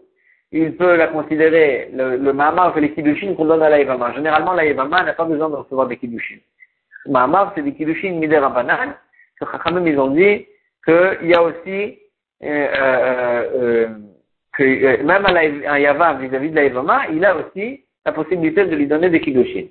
il 0.50 0.76
peut 0.76 0.96
la 0.96 1.08
considérer, 1.08 1.90
le, 1.92 2.16
le 2.16 2.32
Mahamar 2.32 2.74
fait 2.74 2.80
les 2.80 2.92
Kiddushin 2.92 3.34
qu'on 3.34 3.46
donne 3.46 3.62
à 3.62 3.70
l'Aïvama. 3.70 4.12
Généralement, 4.14 4.52
l'Aïvama 4.52 5.02
n'a 5.02 5.14
pas 5.14 5.24
besoin 5.24 5.48
de 5.48 5.56
recevoir 5.56 5.86
des 5.88 5.96
Kiddushin. 5.96 6.36
Le 7.06 7.12
Mahamar, 7.12 7.52
c'est 7.54 7.62
des 7.62 7.72
Kiddushin 7.72 8.12
Mider 8.12 8.36
Abanan, 8.36 8.94
que 9.40 9.46
Chachamim, 9.50 9.86
ils 9.86 9.98
ont 9.98 10.10
dit 10.10 10.46
qu'il 10.84 11.28
y 11.28 11.34
a 11.34 11.42
aussi, 11.42 11.98
euh, 12.42 12.68
euh, 12.76 13.50
euh, 13.54 13.88
que 14.52 14.62
euh, 14.62 15.02
même 15.04 15.24
un 15.26 15.78
Yavam 15.78 16.20
vis-à-vis 16.20 16.50
de 16.50 16.56
l'Aïvama, 16.56 17.08
il 17.10 17.24
a 17.24 17.36
aussi 17.36 17.84
la 18.04 18.12
possibilité 18.12 18.66
de 18.66 18.76
lui 18.76 18.86
donner 18.86 19.08
des 19.08 19.20
Kiddushin. 19.20 19.66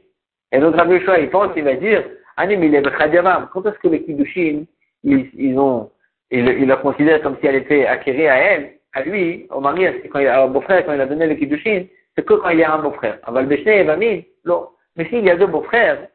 Et 0.51 0.59
notre 0.59 0.77
Rabbi 0.77 0.99
Shua, 1.01 1.19
il 1.19 1.29
pense, 1.29 1.51
il 1.55 1.63
va 1.63 1.75
dire, 1.75 2.03
Anim, 2.37 2.63
il 2.63 2.73
est 2.75 2.81
Quand 2.81 3.65
est-ce 3.65 3.79
que 3.79 3.87
les 3.87 4.03
Kiddushin, 4.03 4.63
ils, 5.03 5.29
ils 5.33 5.57
ont, 5.57 5.91
il, 6.31 6.47
il 6.47 6.67
la 6.67 6.77
considère 6.77 7.21
comme 7.21 7.37
si 7.39 7.47
elle 7.47 7.55
était 7.55 7.85
acquérie 7.85 8.27
à 8.27 8.35
elle, 8.35 8.71
à 8.93 9.01
lui, 9.03 9.47
au 9.49 9.61
mari, 9.61 9.85
quand 10.11 10.19
il 10.19 10.27
a 10.27 10.43
un 10.43 10.47
beau-frère, 10.47 10.85
quand 10.85 10.93
il 10.93 11.01
a 11.01 11.05
donné 11.05 11.27
le 11.27 11.35
kiddushin, 11.35 11.85
c'est 12.15 12.25
que 12.25 12.33
quand 12.33 12.49
il 12.49 12.59
y 12.59 12.63
a 12.63 12.73
un 12.73 12.79
beau-frère. 12.79 13.19
Aval 13.23 13.45
Beshne 13.45 13.69
et 13.69 14.27
non. 14.45 14.69
Mais 14.95 15.07
s'il 15.07 15.23
y 15.23 15.29
a 15.29 15.35
deux 15.35 15.47
beaux-frères, 15.47 16.07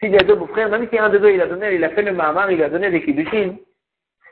s'il 0.00 0.12
y 0.12 0.16
a 0.16 0.24
deux 0.24 0.34
beaux-frères, 0.34 0.68
même 0.68 0.88
si 0.90 0.98
un 0.98 1.08
de 1.08 1.18
deux, 1.18 1.30
il 1.30 1.40
a 1.40 1.46
donné, 1.46 1.74
il 1.74 1.84
a 1.84 1.90
fait 1.90 2.02
le 2.02 2.12
mahamar, 2.12 2.50
il 2.50 2.62
a 2.62 2.68
donné 2.68 2.90
des 2.90 3.02
kiddushin, 3.02 3.56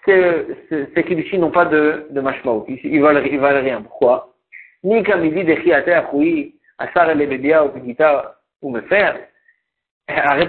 ces 0.04 1.04
kiddushin 1.06 1.38
n'ont 1.38 1.50
pas 1.50 1.66
de, 1.66 2.06
de 2.10 2.20
mashmaout. 2.20 2.64
Ils, 2.68 2.80
ils, 2.84 3.00
valent, 3.00 3.20
ils 3.20 3.38
valent 3.38 3.62
rien. 3.62 3.82
Pourquoi? 3.82 4.34
Ni 4.82 5.02
comme 5.02 5.24
il 5.24 5.34
dit 5.34 5.44
des 5.44 5.60
chiaté 5.62 5.92
achoui, 5.92 6.56
asar 6.78 7.14
le 7.14 7.26
bédia 7.26 7.64
ou 7.64 7.70
pigita 7.70 8.36
ou 8.62 8.70
me 8.70 8.80
faire. 8.82 9.16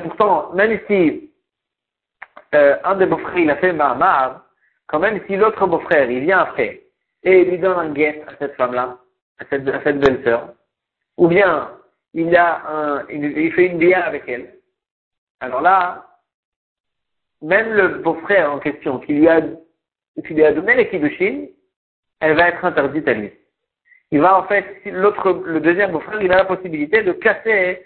Pourtant, 0.03 0.53
même 0.53 0.79
si 0.87 1.31
euh, 2.53 2.77
un 2.83 2.95
des 2.95 3.05
beaux-frères, 3.05 3.37
il 3.37 3.49
a 3.49 3.55
fait 3.57 3.67
le 3.67 3.73
mahamar, 3.73 4.43
quand 4.87 4.99
même 4.99 5.19
si 5.27 5.35
l'autre 5.35 5.65
beau-frère, 5.67 6.09
il 6.09 6.21
vient 6.21 6.39
après, 6.39 6.81
et 7.27 7.41
il 7.41 7.49
lui 7.49 7.57
donne 7.57 7.77
un 7.77 7.89
guet 7.89 8.23
à 8.25 8.31
cette 8.39 8.55
femme-là, 8.55 8.97
à 9.39 9.43
cette, 9.49 9.67
à 9.67 9.83
cette 9.83 9.99
belle-sœur, 9.99 10.53
ou 11.17 11.27
bien 11.27 11.71
il, 12.13 12.33
a 12.37 12.61
un, 12.69 13.05
il, 13.09 13.51
fait 13.51 13.65
une 13.65 13.79
bia 13.79 14.05
avec 14.05 14.23
elle. 14.27 14.53
Alors 15.41 15.61
là, 15.61 16.05
même 17.41 17.73
le 17.73 17.87
beau-frère 17.99 18.53
en 18.53 18.59
question 18.59 18.99
qui 18.99 19.13
lui 19.13 19.27
a, 19.27 19.41
qui 19.41 20.33
lui 20.33 20.45
a 20.45 20.53
donné 20.53 20.75
les 20.75 21.53
elle 22.19 22.35
va 22.35 22.47
être 22.47 22.63
interdite 22.63 23.07
à 23.09 23.13
lui. 23.13 23.31
Il 24.11 24.21
va 24.21 24.39
en 24.39 24.43
fait, 24.43 24.65
l'autre, 24.85 25.43
le 25.45 25.59
deuxième 25.59 25.91
beau-frère, 25.91 26.21
il 26.21 26.31
a 26.31 26.37
la 26.37 26.45
possibilité 26.45 27.03
de 27.03 27.11
casser 27.11 27.85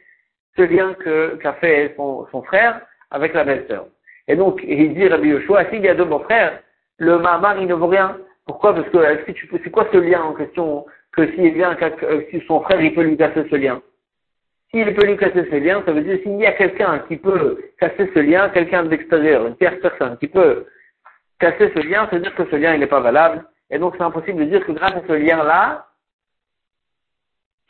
ce 0.55 0.61
lien 0.61 0.93
que, 0.93 1.35
qu'a 1.37 1.53
fait 1.53 1.95
son, 1.97 2.27
son 2.31 2.43
frère 2.43 2.79
avec 3.09 3.33
la 3.33 3.43
belle-sœur. 3.43 3.87
Et 4.27 4.35
donc, 4.35 4.61
il 4.63 4.93
dit 4.93 5.07
Rabbi 5.07 5.29
Yoshua, 5.29 5.67
s'il 5.71 5.81
y 5.81 5.89
a 5.89 5.95
deux 5.95 6.05
beaux-frères, 6.05 6.61
le 6.97 7.17
Mahamar, 7.17 7.59
il 7.59 7.67
ne 7.67 7.73
vaut 7.73 7.87
rien. 7.87 8.17
Pourquoi 8.45 8.73
Parce 8.73 8.89
que 8.89 8.99
c'est 9.63 9.69
quoi 9.69 9.87
ce 9.91 9.97
lien 9.97 10.21
en 10.21 10.33
question 10.33 10.85
que 11.11 11.29
s'il 11.33 11.53
vient, 11.53 11.77
euh, 11.81 12.21
si 12.29 12.41
son 12.47 12.61
frère, 12.61 12.81
il 12.81 12.93
peut 12.93 13.03
lui 13.03 13.17
casser 13.17 13.45
ce 13.49 13.55
lien? 13.55 13.81
S'il 14.71 14.93
peut 14.93 15.05
lui 15.05 15.17
casser 15.17 15.45
ce 15.49 15.55
lien, 15.55 15.83
ça 15.85 15.91
veut 15.91 16.01
dire 16.01 16.19
s'il 16.23 16.39
y 16.39 16.45
a 16.45 16.53
quelqu'un 16.53 16.99
qui 17.07 17.17
peut 17.17 17.59
casser 17.79 18.09
ce 18.13 18.19
lien, 18.19 18.49
quelqu'un 18.49 18.83
d'extérieur, 18.83 19.45
une 19.45 19.57
tierce 19.57 19.79
personne 19.81 20.17
qui 20.17 20.27
peut 20.27 20.65
casser 21.39 21.71
ce 21.75 21.79
lien, 21.81 22.07
ça 22.09 22.15
veut 22.15 22.21
dire 22.21 22.35
que 22.35 22.45
ce 22.49 22.55
lien, 22.55 22.73
il 22.73 22.79
n'est 22.79 22.87
pas 22.87 23.01
valable. 23.01 23.45
Et 23.69 23.79
donc, 23.79 23.95
c'est 23.97 24.03
impossible 24.03 24.39
de 24.39 24.45
dire 24.45 24.65
que 24.65 24.71
grâce 24.71 24.93
à 24.93 25.01
ce 25.07 25.13
lien-là, 25.13 25.87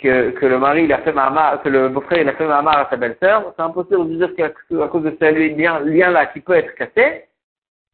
que, 0.02 0.32
que 0.32 0.46
le 0.46 0.58
mari, 0.58 0.84
il 0.84 0.94
a 0.94 1.00
fait 1.00 1.14
que 1.14 1.70
le 1.70 1.90
beau-frère, 1.90 2.22
il 2.22 2.30
a 2.30 2.34
fait 2.34 2.48
mamar 2.48 2.78
à 2.80 2.90
sa 2.90 2.98
belle-sœur, 2.98 3.54
c'est 3.56 3.62
impossible 3.62 4.10
de 4.10 4.26
dire 4.26 4.36
qu'à 4.36 4.50
cause 4.88 5.04
de 5.04 5.16
ce 5.20 5.86
lien-là 5.86 6.26
qui 6.28 6.42
peut 6.42 6.54
être 6.54 6.74
cassé, 6.76 7.26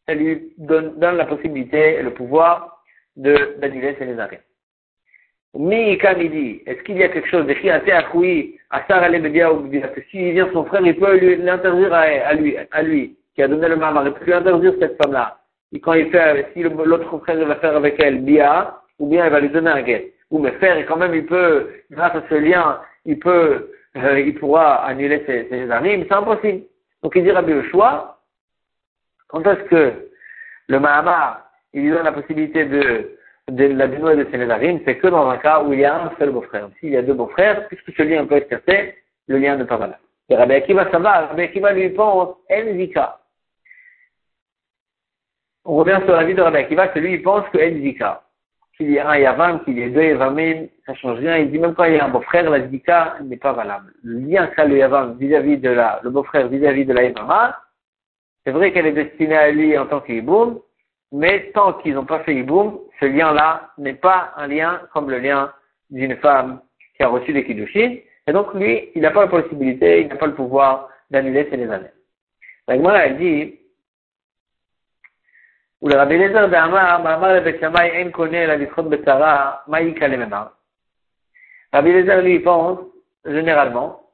elle 0.08 0.18
lui 0.20 0.54
donne, 0.58 1.00
donne 1.00 1.18
la 1.18 1.26
possibilité 1.26 1.96
et 1.96 2.02
le 2.02 2.12
pouvoir 2.12 2.84
de 3.16 3.56
d'annuler 3.60 3.96
ses 4.00 4.06
nézarés. 4.06 4.40
Mi 5.54 5.98
dit, 5.98 6.62
est-ce 6.66 6.84
qu'il 6.84 6.98
y 6.98 7.04
a 7.04 7.10
quelque 7.10 7.30
chose 7.30 7.48
de 7.48 7.54
qui 7.54 7.70
a 7.70 7.82
achoui, 7.98 8.60
à 8.70 8.86
Sarah 8.88 9.10
ou 9.10 9.70
que 9.70 10.02
s'il 10.12 10.34
vient 10.34 10.50
son 10.54 10.66
frère, 10.66 10.86
il 10.86 10.96
peut 10.96 11.36
l'interdire 11.38 11.94
à, 11.94 12.34
lui, 12.34 12.56
à 12.72 12.84
lui, 12.84 13.18
qui 13.34 13.42
a 13.42 13.48
donné 13.48 13.68
le 13.68 13.76
mamar, 13.76 14.06
il 14.06 14.14
peut 14.14 14.26
lui 14.26 14.34
interdire 14.34 14.74
cette 14.80 15.02
femme-là. 15.02 15.40
Et 15.72 15.80
quand 15.80 15.94
il 15.94 16.12
fait, 16.12 16.48
si 16.54 16.62
l'autre 16.62 17.18
frère 17.20 17.46
va 17.46 17.56
faire 17.56 17.76
avec 17.76 18.00
elle, 18.00 18.22
bia, 18.22 18.82
ou 19.00 19.10
bien 19.10 19.26
il 19.26 19.32
va 19.32 19.40
lui 19.40 19.50
donner 19.50 19.72
un 19.72 19.82
guet. 19.82 20.14
ou 20.30 20.40
me 20.40 20.52
faire, 20.52 20.78
et 20.78 20.86
quand 20.86 20.98
même 20.98 21.16
il 21.16 21.26
peut, 21.26 21.70
grâce 21.90 22.16
à 22.16 22.24
ce 22.30 22.36
lien, 22.36 22.80
il 23.06 23.18
peut, 23.18 23.72
euh, 23.96 24.20
il 24.20 24.36
pourra 24.36 24.86
annuler 24.86 25.24
ses, 25.26 25.48
ses 25.50 25.68
c'est 25.68 26.14
impossible. 26.14 26.64
Donc 27.02 27.14
il 27.16 27.24
dit 27.24 27.32
Rabbi 27.32 27.54
le 27.54 27.64
choix, 27.64 28.17
quand 29.28 29.46
est-ce 29.46 29.64
que 29.70 29.94
le 30.68 30.80
Mahamar, 30.80 31.50
il 31.74 31.84
lui 31.84 31.92
donne 31.92 32.04
la 32.04 32.12
possibilité 32.12 32.66
de, 32.66 33.18
de 33.50 33.66
la 33.66 33.88
dénouer 33.88 34.16
de 34.16 34.28
ses 34.30 34.38
Nézarim, 34.38 34.80
c'est 34.86 34.98
que 34.98 35.08
dans 35.08 35.30
un 35.30 35.38
cas 35.38 35.62
où 35.62 35.74
il 35.74 35.80
y 35.80 35.86
a 35.86 36.04
un 36.04 36.12
seul 36.20 36.32
beau-frère. 36.32 36.70
S'il 36.80 36.90
y 36.90 36.98
a 36.98 37.02
deux 37.02 37.14
beaux-frères, 37.14 37.68
puisque 37.68 37.96
ce 37.96 38.04
lien 38.04 38.26
peut 38.26 38.36
être 38.36 38.50
cassé, 38.50 38.96
le 39.28 39.38
lien 39.38 39.56
n'est 39.56 39.66
pas 39.66 39.78
valable. 39.78 40.00
Et 40.30 40.36
Rabbi 40.36 40.54
Akiva, 40.54 40.90
ça 40.92 41.00
va, 41.00 41.28
Rabbi 41.28 41.44
Akiva 41.44 41.72
lui 41.72 41.90
pense, 41.90 42.36
Enzika. 42.52 43.20
On 45.64 45.76
revient 45.78 46.00
sur 46.06 46.16
la 46.16 46.24
vie 46.24 46.34
de 46.34 46.42
Rabbi 46.42 46.58
Akiva, 46.58 46.88
que 46.90 47.00
lui, 47.00 47.14
il 47.14 47.22
pense 47.22 47.48
que 47.50 47.58
Enzika. 47.58 48.24
Qu'il 48.76 48.92
y 48.92 49.00
a 49.00 49.10
un 49.10 49.18
Yavam, 49.18 49.64
qu'il 49.64 49.80
y 49.80 49.82
ait 49.82 49.90
deux 49.90 50.04
Yavamim, 50.04 50.68
ça 50.86 50.94
change 50.94 51.18
rien. 51.18 51.38
Il 51.38 51.50
dit 51.50 51.58
même 51.58 51.74
quand 51.74 51.86
il 51.86 51.96
y 51.96 52.00
a 52.00 52.06
un 52.06 52.10
beau-frère, 52.10 52.48
la 52.50 52.68
Zika 52.68 53.18
n'est 53.24 53.38
pas 53.38 53.54
valable. 53.54 53.92
Le 54.04 54.20
lien 54.20 54.46
qu'a 54.48 54.66
le 54.66 54.78
Yavam 54.78 55.18
vis-à-vis 55.18 55.58
de 55.58 55.70
la, 55.70 56.00
le 56.04 56.12
beau-frère 56.12 56.48
vis-à-vis 56.48 56.86
de 56.86 56.94
la 56.94 57.04
Yavama, 57.04 57.58
c'est 58.48 58.54
vrai 58.54 58.72
qu'elle 58.72 58.86
est 58.86 58.94
destinée 58.94 59.36
à 59.36 59.52
lui 59.52 59.78
en 59.78 59.88
tant 59.88 60.00
qu'Iboum, 60.00 60.62
mais 61.12 61.52
tant 61.54 61.74
qu'ils 61.74 61.96
n'ont 61.96 62.06
pas 62.06 62.22
fait 62.22 62.34
Iboum, 62.34 62.80
ce 62.98 63.06
lien-là 63.06 63.74
n'est 63.78 63.96
pas 63.96 64.32
un 64.38 64.48
lien 64.48 64.84
comme 64.94 65.10
le 65.10 65.20
lien 65.20 65.52
d'une 65.90 66.16
femme 66.16 66.62
qui 66.96 67.04
a 67.04 67.10
reçu 67.10 67.34
des 67.34 67.44
Kiddushin. 67.44 67.98
Et 68.26 68.32
donc 68.32 68.54
lui, 68.54 68.90
il 68.96 69.02
n'a 69.02 69.12
pas 69.12 69.26
la 69.26 69.28
possibilité, 69.28 70.00
il 70.00 70.08
n'a 70.08 70.16
pas 70.16 70.28
le 70.28 70.34
pouvoir 70.34 70.88
d'annuler 71.12 71.50
ses 71.52 71.62
années. 71.70 71.92
La 72.70 72.78
Gemara, 72.78 73.06
elle 73.08 73.18
dit, 73.18 73.60
ou 75.82 75.90
le 75.90 75.96
Rabbi 75.96 76.18
Lezer 76.18 76.48
d'Amar, 76.48 77.04
Ma'amar 77.04 77.34
le 77.34 77.42
Betchamay, 77.42 78.06
en 78.06 78.12
connaît 78.12 78.48
la 78.48 78.56
lichot 78.56 78.84
betara, 78.84 79.66
maïka 79.68 80.08
le. 80.08 80.26
Rabbi 81.74 81.92
lui, 81.92 82.40
pense, 82.40 82.80
généralement, 83.26 84.07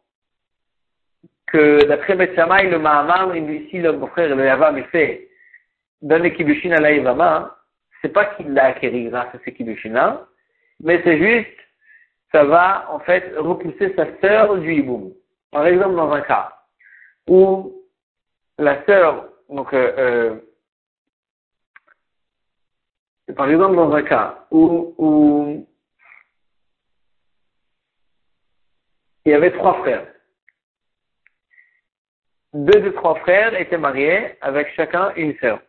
que 1.54 1.86
d'après 1.86 2.16
Betchamay, 2.16 2.68
le 2.72 2.80
Mahamar, 2.80 3.32
si 3.70 3.78
le 3.78 4.08
frère, 4.08 4.36
le 4.36 4.44
Yavam, 4.44 4.80
il 4.80 4.86
fait 4.86 5.30
donner 6.02 6.34
Kiddushin 6.34 6.72
à 6.72 6.80
la 6.80 6.92
Yavama, 6.92 7.56
c'est 8.02 8.10
pas 8.10 8.26
qu'il 8.26 8.52
l'a 8.54 8.66
acquéri 8.66 9.06
grâce 9.06 9.34
à 9.36 9.38
ces 9.46 9.54
Kiddushin-là, 9.54 10.26
mais 10.82 11.00
c'est 11.04 11.20
juste, 11.20 11.56
ça 12.32 12.44
va 12.44 12.92
en 12.92 13.00
fait 13.00 13.34
repousser 13.38 13.94
sa 13.96 14.08
sœur 14.20 14.58
du 14.58 14.74
Hiboum. 14.74 15.14
Par 15.52 15.68
exemple, 15.68 15.96
dans 15.96 16.12
un 16.12 16.22
cas 16.22 16.58
où 17.28 17.84
la 18.58 18.84
sœur, 18.86 19.30
donc, 19.48 19.72
euh, 19.74 20.40
euh, 23.30 23.34
par 23.36 23.48
exemple, 23.48 23.76
dans 23.76 23.94
un 23.94 24.02
cas 24.02 24.48
où 24.50 25.68
il 29.26 29.32
y 29.32 29.36
avait 29.36 29.52
trois 29.52 29.76
frères 29.76 30.13
deux 32.54 32.80
des 32.82 32.94
trois 32.94 33.16
frères 33.16 33.60
étaient 33.60 33.78
mariés 33.78 34.36
avec 34.42 34.74
chacun 34.76 35.12
une 35.16 35.36
sœur. 35.38 35.60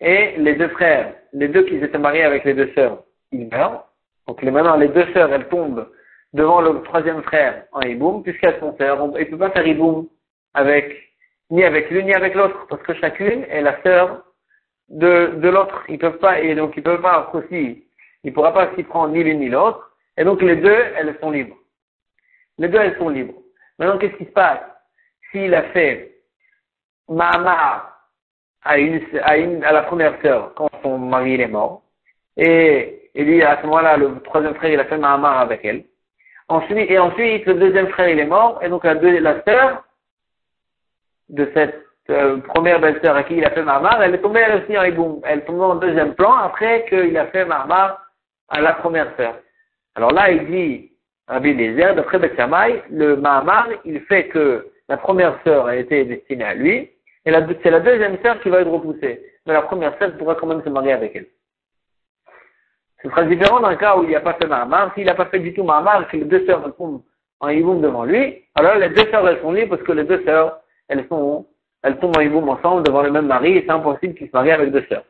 Et 0.00 0.34
les 0.36 0.54
deux 0.54 0.68
frères, 0.68 1.14
les 1.32 1.48
deux 1.48 1.64
qui 1.64 1.76
étaient 1.76 1.98
mariés 1.98 2.24
avec 2.24 2.44
les 2.44 2.54
deux 2.54 2.72
sœurs, 2.74 3.02
ils 3.32 3.48
meurent. 3.48 3.88
Donc 4.26 4.42
maintenant, 4.42 4.76
les 4.76 4.88
deux 4.88 5.06
sœurs, 5.12 5.32
elles 5.32 5.48
tombent 5.48 5.88
devant 6.32 6.60
le 6.60 6.82
troisième 6.82 7.22
frère 7.22 7.64
en 7.72 7.80
hiboum, 7.80 8.22
puisqu'elles 8.22 8.58
sont 8.60 8.76
sœurs. 8.76 9.02
On 9.02 9.08
ne 9.08 9.24
peut 9.24 9.38
pas 9.38 9.50
faire 9.50 9.66
hiboum 9.66 10.08
avec, 10.52 10.92
ni 11.50 11.64
avec 11.64 11.90
l'une 11.90 12.06
ni 12.06 12.14
avec 12.14 12.34
l'autre, 12.34 12.66
parce 12.68 12.82
que 12.82 12.94
chacune 12.94 13.44
est 13.44 13.62
la 13.62 13.80
sœur 13.82 14.24
de, 14.88 15.34
de 15.36 15.48
l'autre. 15.48 15.84
Ils 15.88 15.98
peuvent 15.98 16.18
pas, 16.18 16.40
et 16.40 16.54
donc 16.54 16.76
ils 16.76 16.82
peuvent 16.82 17.02
pas 17.02 17.30
aussi, 17.34 17.86
il 18.24 18.30
ne 18.30 18.34
pourra 18.34 18.52
pas 18.52 18.74
s'y 18.74 18.82
prendre 18.82 19.12
ni 19.12 19.22
l'une 19.22 19.40
ni 19.40 19.48
l'autre. 19.48 19.90
Et 20.16 20.24
donc 20.24 20.42
les 20.42 20.56
deux, 20.56 20.82
elles 20.96 21.16
sont 21.20 21.30
libres. 21.30 21.56
Les 22.58 22.68
deux, 22.68 22.78
elles 22.78 22.96
sont 22.98 23.08
libres. 23.08 23.34
Maintenant, 23.78 23.98
qu'est-ce 23.98 24.16
qui 24.16 24.26
se 24.26 24.30
passe? 24.30 24.60
S'il 25.34 25.54
a 25.54 25.62
fait 25.64 26.12
Mahama 27.08 27.90
à, 28.62 28.76
la 28.76 29.82
première 29.82 30.14
sœur 30.22 30.54
quand 30.54 30.70
son 30.82 30.96
mari 30.98 31.34
est 31.40 31.48
mort, 31.48 31.82
et, 32.36 33.10
et 33.14 33.24
lui, 33.24 33.42
à 33.42 33.58
ce 33.60 33.66
moment-là, 33.66 33.96
le 33.96 34.20
troisième 34.20 34.54
frère, 34.54 34.72
il 34.72 34.80
a 34.80 34.84
fait 34.84 34.96
Mahama 34.96 35.40
avec 35.40 35.64
elle. 35.64 35.84
Ensuite, 36.48 36.90
et 36.90 36.98
ensuite, 36.98 37.44
le 37.46 37.54
deuxième 37.54 37.88
frère, 37.88 38.08
il 38.08 38.18
est 38.18 38.26
mort, 38.26 38.60
et 38.62 38.68
donc 38.68 38.84
la, 38.84 38.94
sœur 39.44 39.84
de 41.28 41.50
cette 41.52 41.84
euh, 42.10 42.38
première 42.38 42.80
belle-sœur 42.80 43.16
à 43.16 43.24
qui 43.24 43.36
il 43.36 43.44
a 43.44 43.50
fait 43.50 43.62
Mahama, 43.62 43.98
elle 44.02 44.14
est 44.14 44.18
tombée 44.18 44.44
aussi 44.54 44.78
en 44.78 44.84
Iboum. 44.84 45.20
Elle 45.24 45.40
est 45.40 45.42
tombée 45.42 45.64
en 45.64 45.76
deuxième 45.76 46.14
plan 46.14 46.32
après 46.32 46.86
qu'il 46.88 47.16
a 47.16 47.26
fait 47.26 47.44
Mahama 47.44 47.98
à 48.48 48.60
la 48.60 48.74
première 48.74 49.14
sœur. 49.16 49.36
Alors 49.94 50.12
là, 50.12 50.30
il 50.30 50.46
dit, 50.46 50.92
Rabbi 51.28 51.54
Lézer, 51.54 51.94
d'après 51.94 52.18
Beth 52.18 52.38
le 52.90 53.16
Mahamar, 53.16 53.68
il 53.84 54.00
fait 54.02 54.28
que 54.28 54.70
la 54.88 54.96
première 54.96 55.38
sœur 55.44 55.66
a 55.66 55.76
été 55.76 56.04
destinée 56.04 56.44
à 56.44 56.54
lui, 56.54 56.90
et 57.26 57.32
c'est 57.62 57.70
la 57.70 57.80
deuxième 57.80 58.18
sœur 58.22 58.40
qui 58.40 58.50
va 58.50 58.60
être 58.60 58.70
repoussée. 58.70 59.24
Mais 59.46 59.52
la 59.54 59.62
première 59.62 59.96
sœur 59.98 60.16
pourra 60.16 60.34
quand 60.34 60.46
même 60.46 60.62
se 60.62 60.68
marier 60.68 60.92
avec 60.92 61.16
elle. 61.16 61.26
Ce 63.02 63.08
sera 63.10 63.24
différent 63.24 63.66
le 63.66 63.76
cas 63.76 63.96
où 63.96 64.04
il 64.04 64.10
n'a 64.10 64.20
pas 64.20 64.34
fait 64.34 64.46
Mahamar. 64.46 64.92
S'il 64.94 65.04
n'a 65.04 65.14
pas 65.14 65.26
fait 65.26 65.38
du 65.38 65.52
tout 65.52 65.62
Mahamar, 65.62 66.08
que 66.08 66.16
les 66.16 66.24
deux 66.24 66.46
sœurs 66.46 66.74
tombent 66.76 67.02
en 67.40 67.48
Iboum 67.48 67.80
devant 67.80 68.04
lui, 68.04 68.42
alors 68.54 68.76
les 68.76 68.88
deux 68.90 69.04
sœurs 69.10 69.28
elles 69.28 69.40
sont 69.40 69.52
libres 69.52 69.76
parce 69.76 69.86
que 69.86 69.92
les 69.92 70.04
deux 70.04 70.22
sœurs, 70.24 70.60
elles 70.88 71.06
sont, 71.08 71.46
tombent 72.00 72.16
en 72.16 72.20
Iboum 72.20 72.48
ensemble 72.48 72.82
devant 72.82 73.02
le 73.02 73.10
même 73.10 73.26
mari 73.26 73.58
et 73.58 73.62
c'est 73.62 73.70
impossible 73.70 74.14
qu'ils 74.14 74.28
se 74.28 74.32
marient 74.32 74.52
avec 74.52 74.70
deux 74.70 74.84
sœurs. 74.88 75.04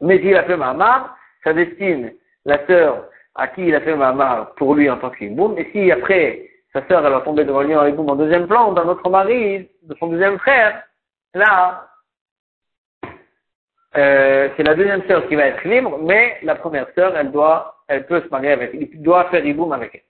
Mais 0.00 0.18
s'il 0.18 0.36
a 0.36 0.44
fait 0.44 0.56
Mahamar, 0.56 1.16
ça 1.42 1.52
destine 1.52 2.14
la 2.46 2.66
sœur 2.66 3.08
à 3.34 3.48
qui 3.48 3.66
il 3.66 3.74
a 3.74 3.80
fait 3.80 3.96
Mahamar 3.96 4.54
pour 4.54 4.74
lui 4.74 4.88
en 4.88 4.96
tant 4.96 5.10
qu'Iboum. 5.10 5.58
Et 5.58 5.68
si 5.72 5.90
après, 5.90 6.48
sa 6.74 6.86
sœur, 6.88 7.06
elle 7.06 7.12
va 7.12 7.20
tomber 7.20 7.44
devant 7.44 7.62
lui 7.62 7.74
en 7.74 7.86
en 7.86 8.16
deuxième 8.16 8.48
plan, 8.48 8.72
d'un 8.72 8.88
autre 8.88 9.08
mari, 9.08 9.68
de 9.82 9.94
son 9.98 10.08
deuxième 10.08 10.38
frère, 10.38 10.82
là, 11.34 11.88
euh, 13.96 14.48
c'est 14.56 14.64
la 14.64 14.74
deuxième 14.74 15.06
sœur 15.06 15.26
qui 15.28 15.36
va 15.36 15.46
être 15.46 15.64
libre, 15.64 15.98
mais 16.02 16.38
la 16.42 16.56
première 16.56 16.88
sœur, 16.96 17.16
elle 17.16 17.30
doit, 17.30 17.76
elle 17.86 18.06
peut 18.06 18.20
se 18.20 18.28
marier 18.28 18.50
avec, 18.50 18.70
il 18.74 19.02
doit 19.02 19.30
faire 19.30 19.46
Iboum 19.46 19.72
avec 19.72 19.94
elle. 19.94 20.00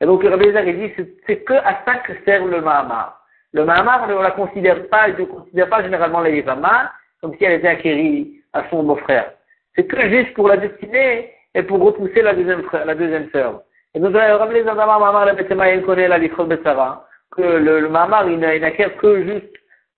Et 0.00 0.06
donc, 0.06 0.22
le 0.22 0.28
Rabbi 0.28 0.46
il 0.46 0.78
dit, 0.78 1.06
c'est 1.26 1.38
que 1.38 1.54
à 1.54 1.82
ça 1.84 1.96
que 1.96 2.12
sert 2.24 2.44
le 2.44 2.60
Mahamar. 2.60 3.24
Le 3.52 3.64
Mahamar, 3.64 4.04
on 4.04 4.18
ne 4.18 4.22
la 4.22 4.30
considère 4.32 4.88
pas, 4.88 5.08
il 5.08 5.16
ne 5.16 5.24
considère 5.24 5.68
pas 5.70 5.82
généralement 5.82 6.20
la 6.20 6.30
Yivama 6.30 6.92
comme 7.20 7.34
si 7.36 7.44
elle 7.44 7.54
était 7.54 7.68
acquérie 7.68 8.40
à 8.52 8.68
son 8.68 8.84
beau-frère. 8.84 9.32
C'est 9.74 9.86
que 9.86 10.08
juste 10.08 10.34
pour 10.34 10.48
la 10.48 10.58
destiner 10.58 11.32
et 11.54 11.62
pour 11.62 11.80
repousser 11.80 12.22
la 12.22 12.34
deuxième 12.34 12.62
la 12.72 12.94
deuxième 12.94 13.30
sœur. 13.30 13.62
Et 13.98 14.00
nous 14.00 14.14
avons 14.14 14.38
rappelé 14.38 14.62
dans 14.62 14.78
Amar 14.78 15.00
Mamar 15.00 15.26
la 15.26 15.34
Betema, 15.34 15.72
il 15.72 15.82
connaît 15.82 16.06
la 16.06 16.18
Lichot 16.18 16.44
Bessara, 16.44 17.04
que 17.32 17.42
le, 17.42 17.80
le 17.80 17.88
Mamar, 17.88 18.28
il 18.28 18.38
n'acquiert 18.38 18.96
que 18.96 19.24
juste 19.24 19.52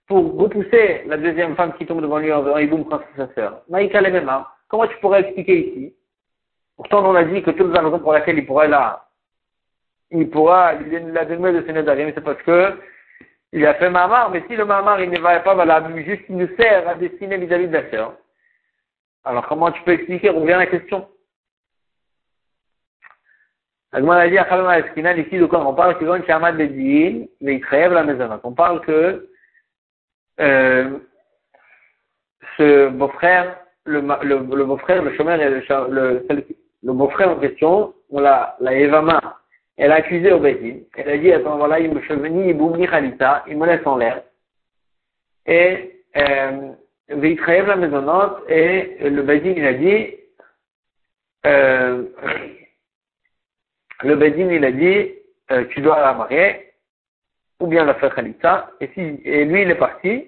pour 0.09 0.39
repousser 0.39 1.03
la 1.05 1.19
deuxième 1.19 1.55
femme 1.55 1.75
qui 1.75 1.85
tombe 1.85 2.01
devant 2.01 2.17
lui 2.17 2.33
en 2.33 2.57
Iboum 2.57 2.87
quand 2.87 3.03
c'est 3.03 3.27
sa 3.27 3.35
sœur. 3.35 3.61
Maïka 3.69 4.01
les 4.01 4.11
mêmes, 4.11 4.31
comment 4.69 4.87
tu 4.87 4.97
pourrais 5.03 5.21
expliquer 5.21 5.69
ici? 5.69 5.95
Pourtant, 6.79 7.05
on 7.05 7.15
a 7.15 7.25
dit 7.25 7.43
que 7.43 7.51
toute 7.51 7.75
la 7.75 7.83
raison 7.83 7.99
pour 7.99 8.15
laquelle 8.15 8.39
il 8.39 8.47
pourrait 8.47 8.69
là, 8.69 9.05
il 10.11 10.31
pourra 10.31 10.73
la 10.73 11.27
donner 11.27 11.53
de 11.53 11.67
ses 11.67 11.73
mais 11.75 12.13
c'est 12.15 12.25
parce 12.25 12.41
que 12.41 12.73
il 13.53 13.67
a 13.67 13.75
fait 13.75 13.91
Mamar, 13.91 14.31
mais 14.31 14.43
si 14.49 14.57
le 14.57 14.65
Mamar, 14.65 14.99
il 15.03 15.11
ne 15.11 15.21
va 15.21 15.41
pas 15.41 15.55
valable, 15.55 15.95
juste 16.05 16.23
il 16.31 16.39
nous 16.39 16.49
sert 16.59 16.89
à 16.89 16.95
destiner 16.95 17.37
vis-à-vis 17.37 17.69
de 17.69 17.75
la 17.75 17.91
sœur. 17.91 18.15
Alors 19.25 19.47
comment 19.47 19.71
tu 19.71 19.83
peux 19.83 19.93
expliquer? 19.93 20.31
On 20.31 20.41
revient 20.41 20.55
à 20.55 20.59
la 20.59 20.67
question. 20.69 21.07
On 23.93 24.05
parle 28.53 28.81
que 28.83 29.29
ce 32.57 32.89
beau-frère, 32.89 33.57
le, 33.85 34.01
le, 34.23 34.65
beau-frère, 34.65 35.03
le 35.03 35.13
chômeur 35.17 35.41
et 35.41 35.51
le, 35.51 35.61
le, 35.91 36.27
le 36.83 36.93
beau-frère 36.93 37.31
en 37.31 37.37
question, 37.37 37.93
on 38.11 38.21
l'a, 38.21 38.57
la 38.61 38.75
Evama, 38.75 39.41
elle 39.77 39.93
a 39.93 39.97
accusé 39.97 40.33
au 40.33 40.39
Bedin. 40.39 40.81
Elle 40.97 41.09
a 41.09 41.19
dit, 41.19 41.33
attends, 41.33 41.57
voilà, 41.57 41.81
il 41.81 41.93
me 41.93 42.01
cheveni, 42.03 42.51
il 42.51 42.57
ni 42.57 42.87
Khalita, 42.87 43.45
il 43.49 43.59
me 43.59 43.67
laisse 43.67 43.87
en 43.87 43.97
l'air. 43.97 44.23
Et, 45.47 46.05
la 46.15 47.19
le 49.11 49.23
Bedin, 49.23 49.55
il 49.57 49.67
a 49.67 49.73
dit, 49.73 50.15
le 54.03 54.17
Bedin, 54.17 54.49
il 54.51 54.65
a 54.65 54.73
dit, 54.73 55.15
euh, 55.51 55.65
tu 55.71 55.81
dois 55.81 56.01
la 56.01 56.15
marier, 56.15 56.73
ou 57.61 57.67
bien 57.67 57.85
la 57.85 57.95
faire 57.95 58.15
Khalitza, 58.15 58.71
et, 58.81 58.89
si, 58.95 59.21
et 59.25 59.45
lui, 59.45 59.63
il 59.63 59.71
est 59.71 59.77
parti, 59.77 60.27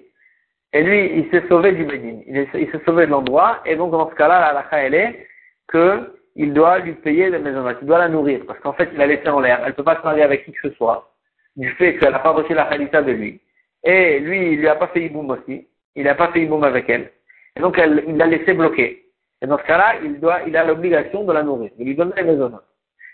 et 0.73 0.83
lui, 0.83 1.11
il 1.17 1.29
s'est 1.29 1.47
sauvé 1.47 1.71
du 1.71 1.85
Bedin, 1.85 2.19
il, 2.27 2.47
s'est 2.71 2.81
sauvé 2.85 3.05
de 3.05 3.11
l'endroit, 3.11 3.59
et 3.65 3.75
donc 3.75 3.91
dans 3.91 4.09
ce 4.09 4.15
cas-là, 4.15 4.39
la 4.39 4.47
halakha, 4.47 4.77
elle 4.77 4.95
est 4.95 5.27
que 5.67 6.19
il 6.35 6.53
doit 6.53 6.79
lui 6.79 6.93
payer 6.93 7.29
la 7.29 7.39
maison, 7.39 7.63
il 7.79 7.87
doit 7.87 7.99
la 7.99 8.09
nourrir, 8.09 8.41
parce 8.47 8.59
qu'en 8.59 8.73
fait, 8.73 8.89
il 8.91 8.97
l'a 8.97 9.07
laissé 9.07 9.27
en 9.29 9.39
l'air, 9.39 9.59
elle 9.61 9.69
ne 9.69 9.73
peut 9.73 9.83
pas 9.83 9.97
se 9.97 10.03
marier 10.03 10.23
avec 10.23 10.45
qui 10.45 10.51
que 10.51 10.69
ce 10.69 10.75
soit, 10.75 11.11
du 11.55 11.69
fait 11.71 11.97
qu'elle 11.97 12.11
n'a 12.11 12.19
pas 12.19 12.31
reçu 12.31 12.53
la 12.53 12.65
Khalitza 12.65 13.01
de 13.01 13.11
lui. 13.11 13.39
Et 13.83 14.19
lui, 14.19 14.53
il 14.53 14.59
lui 14.59 14.67
a 14.67 14.75
pas 14.75 14.87
fait 14.87 15.05
Iboum 15.05 15.29
aussi, 15.29 15.67
il 15.95 16.03
n'a 16.03 16.15
pas 16.15 16.31
fait 16.31 16.41
Iboum 16.41 16.63
avec 16.63 16.89
elle, 16.89 17.11
et 17.55 17.59
donc 17.59 17.77
elle, 17.77 18.03
il 18.07 18.17
l'a 18.17 18.27
laissé 18.27 18.53
bloqué. 18.53 19.05
Et 19.41 19.47
dans 19.47 19.57
ce 19.57 19.63
cas-là, 19.63 19.95
il 20.03 20.19
doit, 20.19 20.39
il 20.47 20.55
a 20.55 20.63
l'obligation 20.63 21.23
de 21.23 21.33
la 21.33 21.43
nourrir, 21.43 21.71
de 21.77 21.83
lui 21.83 21.95
donner 21.95 22.13
les 22.15 22.23
maisons. 22.23 22.59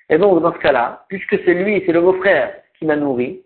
Et 0.09 0.17
donc, 0.17 0.41
dans 0.41 0.53
ce 0.53 0.59
cas-là, 0.59 1.05
puisque 1.07 1.37
c'est 1.45 1.53
lui, 1.53 1.83
c'est 1.85 1.91
le 1.91 2.01
beau-frère 2.01 2.53
qui 2.77 2.85
m'a 2.85 2.95
nourri, 2.95 3.43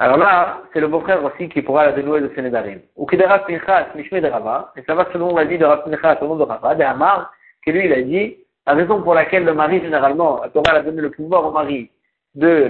alors 0.00 0.16
là, 0.16 0.62
c'est 0.72 0.80
le 0.80 0.86
beau-frère 0.86 1.24
aussi 1.24 1.48
qui 1.48 1.60
pourra 1.60 1.86
la 1.86 1.92
dénouer 1.92 2.20
de 2.20 2.30
Sénédarim. 2.34 2.80
Ou 2.96 3.04
de 3.04 3.16
Pinchas, 3.16 3.88
Mishme 3.96 4.20
de 4.20 4.28
Rava, 4.28 4.72
et 4.76 4.82
ça 4.82 4.94
va 4.94 5.08
selon 5.12 5.34
la 5.34 5.44
vie 5.44 5.58
de 5.58 5.64
Rav 5.64 5.82
Pinchas, 5.84 6.18
nom 6.22 6.36
de 6.36 6.44
Rava, 6.44 6.76
de 6.76 6.84
Hamar, 6.84 7.32
que 7.66 7.72
lui, 7.72 7.86
il 7.86 7.92
a 7.92 8.02
dit, 8.02 8.36
la 8.64 8.74
raison 8.74 9.02
pour 9.02 9.14
laquelle 9.14 9.44
le 9.44 9.54
mari, 9.54 9.80
généralement, 9.80 10.40
a 10.40 10.50
Torah 10.50 10.76
a 10.76 10.82
donné 10.82 11.00
le 11.00 11.10
pouvoir 11.10 11.46
au 11.46 11.50
mari 11.50 11.90
de, 12.36 12.68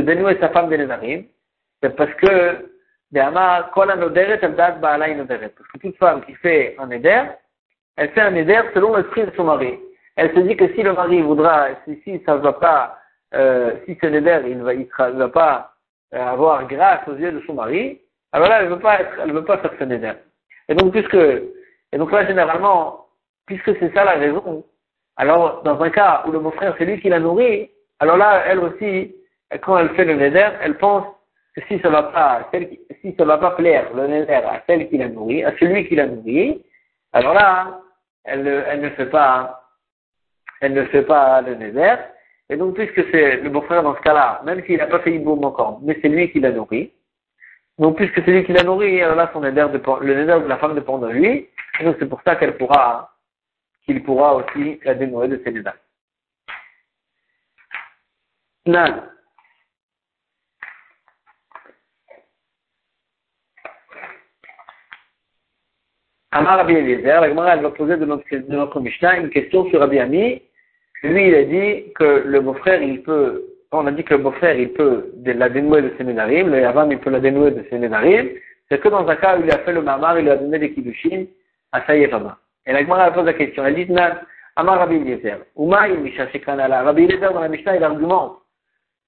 dénouer 0.00 0.36
sa 0.38 0.50
femme 0.50 0.68
de 0.68 0.76
Nédarim, 0.76 1.24
c'est 1.82 1.96
parce 1.96 2.12
que, 2.14 2.68
de 3.12 3.20
Hamar, 3.20 3.70
Kol 3.70 3.90
Anoderet, 3.90 4.38
elle 4.42 4.56
date 4.56 4.80
Baala 4.80 5.08
Inoderet. 5.08 5.48
Parce 5.56 5.70
que 5.70 5.78
toute 5.78 5.96
femme 5.96 6.22
qui 6.26 6.34
fait 6.34 6.76
un 6.78 6.90
éder, 6.90 7.22
elle 7.96 8.10
fait 8.10 8.20
un 8.20 8.34
éder 8.34 8.60
selon 8.74 8.94
l'esprit 8.94 9.24
de 9.24 9.32
son 9.36 9.44
mari. 9.44 9.78
Elle 10.16 10.34
se 10.34 10.40
dit 10.40 10.56
que 10.56 10.72
si 10.74 10.82
le 10.82 10.94
mari 10.94 11.20
voudra, 11.22 11.68
si, 11.84 12.22
ça 12.24 12.36
ne 12.36 12.42
va 12.42 12.52
pas, 12.54 12.98
euh, 13.34 13.72
si 13.84 13.96
ce 14.00 14.06
éder, 14.06 14.40
il 14.48 14.58
ne 14.58 14.64
va, 14.64 14.74
il 14.74 14.88
va 14.96 15.28
pas, 15.28 15.72
euh, 16.14 16.18
avoir 16.18 16.66
grâce 16.66 17.06
aux 17.06 17.16
yeux 17.16 17.32
de 17.32 17.42
son 17.46 17.54
mari, 17.54 18.00
alors 18.32 18.48
là, 18.48 18.60
elle 18.60 18.70
ne 18.70 18.74
veut 18.74 18.80
pas 18.80 19.00
être, 19.00 19.12
elle 19.22 19.32
veut 19.32 19.44
pas 19.44 19.58
faire 19.58 19.72
ce 19.78 19.84
néder. 19.84 20.12
Et 20.68 20.74
donc, 20.74 20.92
puisque, 20.92 21.14
et 21.14 21.98
donc 21.98 22.10
là, 22.12 22.26
généralement, 22.26 23.06
puisque 23.46 23.78
c'est 23.78 23.92
ça 23.94 24.04
la 24.04 24.12
raison, 24.12 24.64
alors, 25.16 25.62
dans 25.62 25.80
un 25.80 25.90
cas 25.90 26.24
où 26.26 26.30
le 26.30 26.40
beau-frère, 26.40 26.74
c'est 26.78 26.84
lui 26.84 27.00
qui 27.00 27.08
la 27.08 27.20
nourrit, 27.20 27.70
alors 28.00 28.16
là, 28.18 28.42
elle 28.46 28.58
aussi, 28.58 29.14
quand 29.62 29.78
elle 29.78 29.88
fait 29.90 30.04
le 30.04 30.14
néder, 30.14 30.46
elle 30.60 30.76
pense 30.76 31.06
que 31.54 31.62
si 31.68 31.78
ça 31.80 31.88
va 31.88 32.02
pas, 32.02 32.50
si 33.00 33.14
ça 33.16 33.24
va 33.24 33.38
pas 33.38 33.52
plaire 33.52 33.92
le 33.94 34.06
néder 34.06 34.32
à 34.32 34.62
celle 34.66 34.88
qui 34.88 34.98
la 34.98 35.08
nourrit, 35.08 35.44
à 35.44 35.56
celui 35.58 35.88
qui 35.88 35.94
la 35.94 36.06
nourrit, 36.06 36.62
alors 37.12 37.32
là, 37.32 37.80
elle, 38.24 38.46
elle 38.68 38.82
ne 38.82 38.90
fait 38.90 39.06
pas, 39.06 39.65
elle 40.60 40.74
ne 40.74 40.84
fait 40.84 41.02
pas 41.02 41.40
le 41.42 41.54
néder, 41.54 41.96
et 42.48 42.56
donc, 42.56 42.74
puisque 42.76 43.10
c'est 43.10 43.36
le 43.38 43.50
beau-frère 43.50 43.82
dans 43.82 43.96
ce 43.96 44.00
cas-là, 44.02 44.40
même 44.44 44.64
s'il 44.64 44.78
n'a 44.78 44.86
pas 44.86 45.00
fait 45.00 45.14
Iboum 45.14 45.44
encore, 45.44 45.80
mais 45.82 45.98
c'est 46.00 46.08
lui 46.08 46.30
qui 46.30 46.40
l'a 46.40 46.52
nourri, 46.52 46.92
donc 47.78 47.96
puisque 47.96 48.24
c'est 48.24 48.30
lui 48.30 48.44
qui 48.44 48.52
l'a 48.52 48.62
nourri, 48.62 49.02
alors 49.02 49.16
là, 49.16 49.30
son 49.32 49.40
le 49.40 49.50
néder 49.50 50.40
de 50.40 50.48
la 50.48 50.58
femme 50.58 50.74
dépend 50.74 50.98
de 50.98 51.08
lui, 51.08 51.48
et 51.80 51.84
donc 51.84 51.96
c'est 51.98 52.08
pour 52.08 52.22
ça 52.22 52.36
qu'elle 52.36 52.56
pourra, 52.56 53.16
qu'il 53.84 54.02
pourra 54.02 54.36
aussi 54.36 54.80
la 54.84 54.94
dénouer 54.94 55.28
de 55.28 55.40
ses 55.44 55.50
néders. 55.50 55.76
Amar 66.32 66.58
Rabbi 66.58 66.74
Eliezer, 66.74 67.20
la 67.20 67.28
Gemara, 67.28 67.54
elle 67.54 67.62
va 67.62 67.70
poser 67.70 67.96
de 67.96 68.04
notre, 68.04 68.24
de 68.30 68.54
notre 68.54 68.80
Mishnah 68.80 69.18
une 69.18 69.30
question 69.30 69.68
sur 69.70 69.80
Rabbi 69.80 69.98
Ami, 69.98 70.42
lui, 71.02 71.28
il 71.28 71.34
a 71.34 71.44
dit 71.44 71.92
que 71.94 72.22
le 72.26 72.40
beau-frère, 72.40 72.82
il 72.82 73.02
peut, 73.02 73.44
on 73.70 73.86
a 73.86 73.92
dit 73.92 74.02
que 74.02 74.14
le 74.14 74.22
beau-frère, 74.22 74.58
il 74.58 74.72
peut 74.72 75.12
la 75.24 75.48
dénouer 75.48 75.82
de 75.82 75.92
ses 75.96 76.04
ménarim, 76.04 76.50
le 76.50 76.60
yavam, 76.60 76.90
il 76.90 76.98
peut 76.98 77.10
la 77.10 77.20
dénouer 77.20 77.52
de 77.52 77.64
ses 77.70 77.78
ménarim, 77.78 78.28
c'est 78.68 78.80
que 78.80 78.88
dans 78.88 79.06
un 79.06 79.16
cas 79.16 79.38
où 79.38 79.44
il 79.44 79.50
a 79.50 79.58
fait 79.58 79.72
le 79.72 79.82
mamar, 79.82 80.18
il 80.18 80.24
lui 80.24 80.30
a 80.30 80.36
donné 80.36 80.58
des 80.58 80.72
kiddushin 80.72 81.26
à 81.72 81.86
sa. 81.86 81.94
Et 81.94 82.72
la 82.72 82.82
Gemara 82.82 83.12
pose 83.12 83.24
la 83.24 83.34
question, 83.34 83.64
elle 83.64 83.76
dit, 83.76 83.86
Amar 84.56 84.78
Rabbi 84.78 84.96
Eliezer, 84.96 85.38
Uma 85.56 85.86
il 85.88 86.00
Misha 86.00 86.26
Shekanala, 86.28 86.82
Rabbi 86.82 87.04
Eliezer 87.04 87.32
dans 87.32 87.40
la 87.40 87.48
Mishnah, 87.48 87.76
il 87.76 87.84
argumente. 87.84 88.38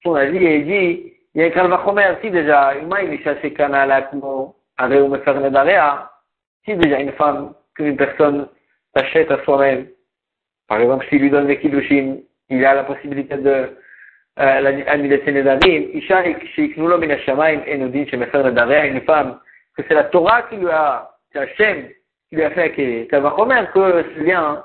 Son 0.03 0.15
avis 0.15 0.37
et 0.37 0.57
il 0.57 0.65
dit, 0.65 1.13
il 1.33 1.41
y 1.41 1.43
a 1.43 1.47
un 1.47 1.49
kalvachomer, 1.49 2.17
si 2.21 2.31
déjà, 2.31 2.75
Uma 2.81 3.01
il 3.01 3.09
Misha 3.09 3.35
Shekanala, 3.41 4.03
como, 4.03 4.55
Areu 4.77 5.07
Mefer 5.09 5.39
Nedarea, 5.39 6.09
si 6.65 6.75
déjà 6.75 6.99
une 6.99 7.11
femme, 7.13 7.53
qu'une 7.75 7.97
personne 7.97 8.47
s'achète 8.95 9.31
à 9.31 9.43
soi-même, 9.43 9.87
par 10.67 10.79
exemple, 10.81 11.05
s'il 11.09 11.21
lui 11.21 11.29
donne 11.29 11.47
des 11.47 11.59
kiddushin, 11.59 12.17
il 12.49 12.65
a 12.65 12.75
la 12.75 12.83
possibilité 12.83 13.37
de 13.37 13.75
euh, 14.39 14.83
annuler 14.87 15.21
ses 15.25 15.31
nedarim. 15.31 15.89
Isha 15.93 16.23
shiknulo 16.55 16.97
min 16.97 17.09
hashamayim 17.09 17.61
enodin 17.67 18.05
une 18.85 19.01
femme, 19.01 19.39
que 19.75 19.83
c'est 19.87 19.93
la 19.93 20.05
Torah 20.05 20.43
qui 20.43 20.57
lui 20.57 20.69
a, 20.69 21.09
c'est 21.31 21.39
Hachem 21.39 21.87
qui 22.29 22.35
lui 22.35 22.43
a 22.43 22.51
fait 22.51 22.63
acquérir. 22.63 23.07
Ça 23.09 23.19
va 23.19 23.45
même 23.45 23.67
que 23.73 24.05
c'est 24.15 24.23
bien, 24.23 24.63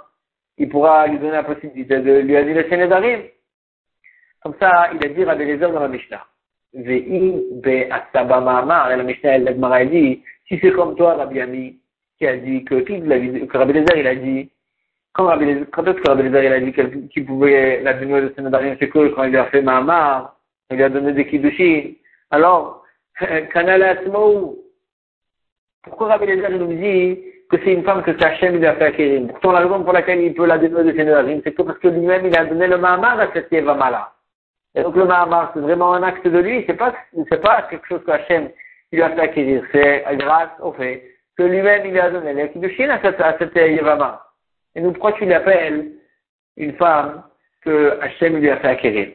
il 0.59 0.68
pourra 0.68 1.07
lui 1.07 1.18
donner 1.18 1.33
la 1.33 1.44
possibilité 1.44 2.00
de 2.00 2.20
lui 2.20 2.37
annuler 2.37 2.66
ses 2.68 2.76
nedarim. 2.76 3.22
Comme 4.42 4.54
ça, 4.61 4.90
il 4.94 5.04
a 5.04 5.09
dit 5.09 5.24
Rabbi 5.24 5.44
Lezer 5.46 5.72
dans 5.72 5.80
la 5.80 5.88
Mishnah. 5.88 6.26
Et 6.74 7.09
la 7.88 9.02
Mishnah, 9.02 9.37
elle 9.37 9.90
dit, 9.90 10.22
si 10.48 10.59
c'est 10.61 10.72
comme 10.72 10.96
toi, 10.96 11.14
Rabbi 11.14 11.40
Ami, 11.40 11.78
qui 12.18 12.27
a 12.27 12.37
dit 12.37 12.64
que, 12.64 12.74
Rabbi 13.57 13.72
Lezer, 13.72 13.96
il 13.96 14.07
a 14.07 14.14
dit, 14.14 14.50
quand, 15.12 15.27
quand 15.72 15.87
est-ce 15.87 16.00
que 16.00 16.09
Rabbi 16.09 16.29
il 16.29 16.37
a 16.37 16.61
dit 16.61 16.72
qu'il 17.09 17.27
pouvait 17.27 17.81
la 17.83 17.94
dénouer 17.94 18.22
de 18.22 18.33
Sénédarien 18.35 18.77
C'est 18.79 18.88
que 18.88 19.09
quand 19.09 19.24
il 19.24 19.37
a 19.37 19.46
fait 19.46 19.62
Mahamar, 19.62 20.37
il 20.70 20.83
a 20.83 20.88
donné 20.88 21.12
des 21.12 21.27
Kiddushin. 21.27 21.92
Alors, 22.31 22.85
Kanal 23.53 23.83
Asmou, 23.83 24.59
pourquoi 25.83 26.09
Rabbi 26.09 26.27
Lézer 26.27 26.50
nous 26.50 26.72
dit 26.72 27.20
que 27.50 27.59
c'est 27.62 27.72
une 27.72 27.85
femme 27.85 28.03
que 28.03 28.18
Sachem 28.18 28.57
lui 28.57 28.66
a 28.66 28.74
fait 28.74 28.87
acquérir? 28.87 29.29
Pourtant, 29.29 29.53
la 29.53 29.61
raison 29.61 29.83
pour 29.83 29.92
laquelle 29.92 30.20
il 30.20 30.35
peut 30.35 30.46
la 30.46 30.59
dénouer 30.59 30.85
de 30.85 30.92
Sénédarien, 30.92 31.40
c'est 31.44 31.53
que 31.53 31.62
parce 31.62 31.79
que 31.79 31.88
lui-même, 31.88 32.27
il 32.27 32.37
a 32.37 32.44
donné 32.44 32.66
le 32.66 32.79
Mahamar 32.79 33.20
à 33.20 33.33
cette 33.33 33.53
Yevamala. 33.53 34.12
Et 34.74 34.83
donc, 34.83 34.96
le 34.96 35.05
Mahamar, 35.05 35.53
c'est 35.55 35.61
vraiment 35.61 35.94
un 35.94 36.03
acte 36.03 36.27
de 36.27 36.38
lui, 36.38 36.64
c'est 36.66 36.74
pas, 36.74 36.94
pas 37.42 37.62
quelque 37.70 37.87
chose 37.87 38.03
que 38.05 38.11
Hachem 38.11 38.50
lui 38.92 39.03
a 39.03 39.11
fait 39.11 39.20
acquérir. 39.20 39.62
C'est 39.72 40.05
grâce 40.16 40.50
au 40.61 40.72
fait 40.72 41.13
que 41.37 41.42
lui-même, 41.42 41.87
il 41.87 41.99
a 41.99 42.11
donné 42.11 42.33
les 42.33 42.51
Kiddushin 42.51 42.90
à 42.90 43.01
cette, 43.01 43.20
à 43.20 43.37
cette 43.38 43.55
Yevama. 43.55 44.25
Et 44.75 44.81
nous, 44.81 44.92
pourquoi 44.92 45.12
tu 45.12 45.25
l'appelles 45.25 45.92
une 46.57 46.75
femme 46.75 47.25
que 47.62 47.99
Hachem 48.01 48.37
lui 48.37 48.51
a 48.51 48.59
fait 48.59 48.68
acquérir 48.68 49.14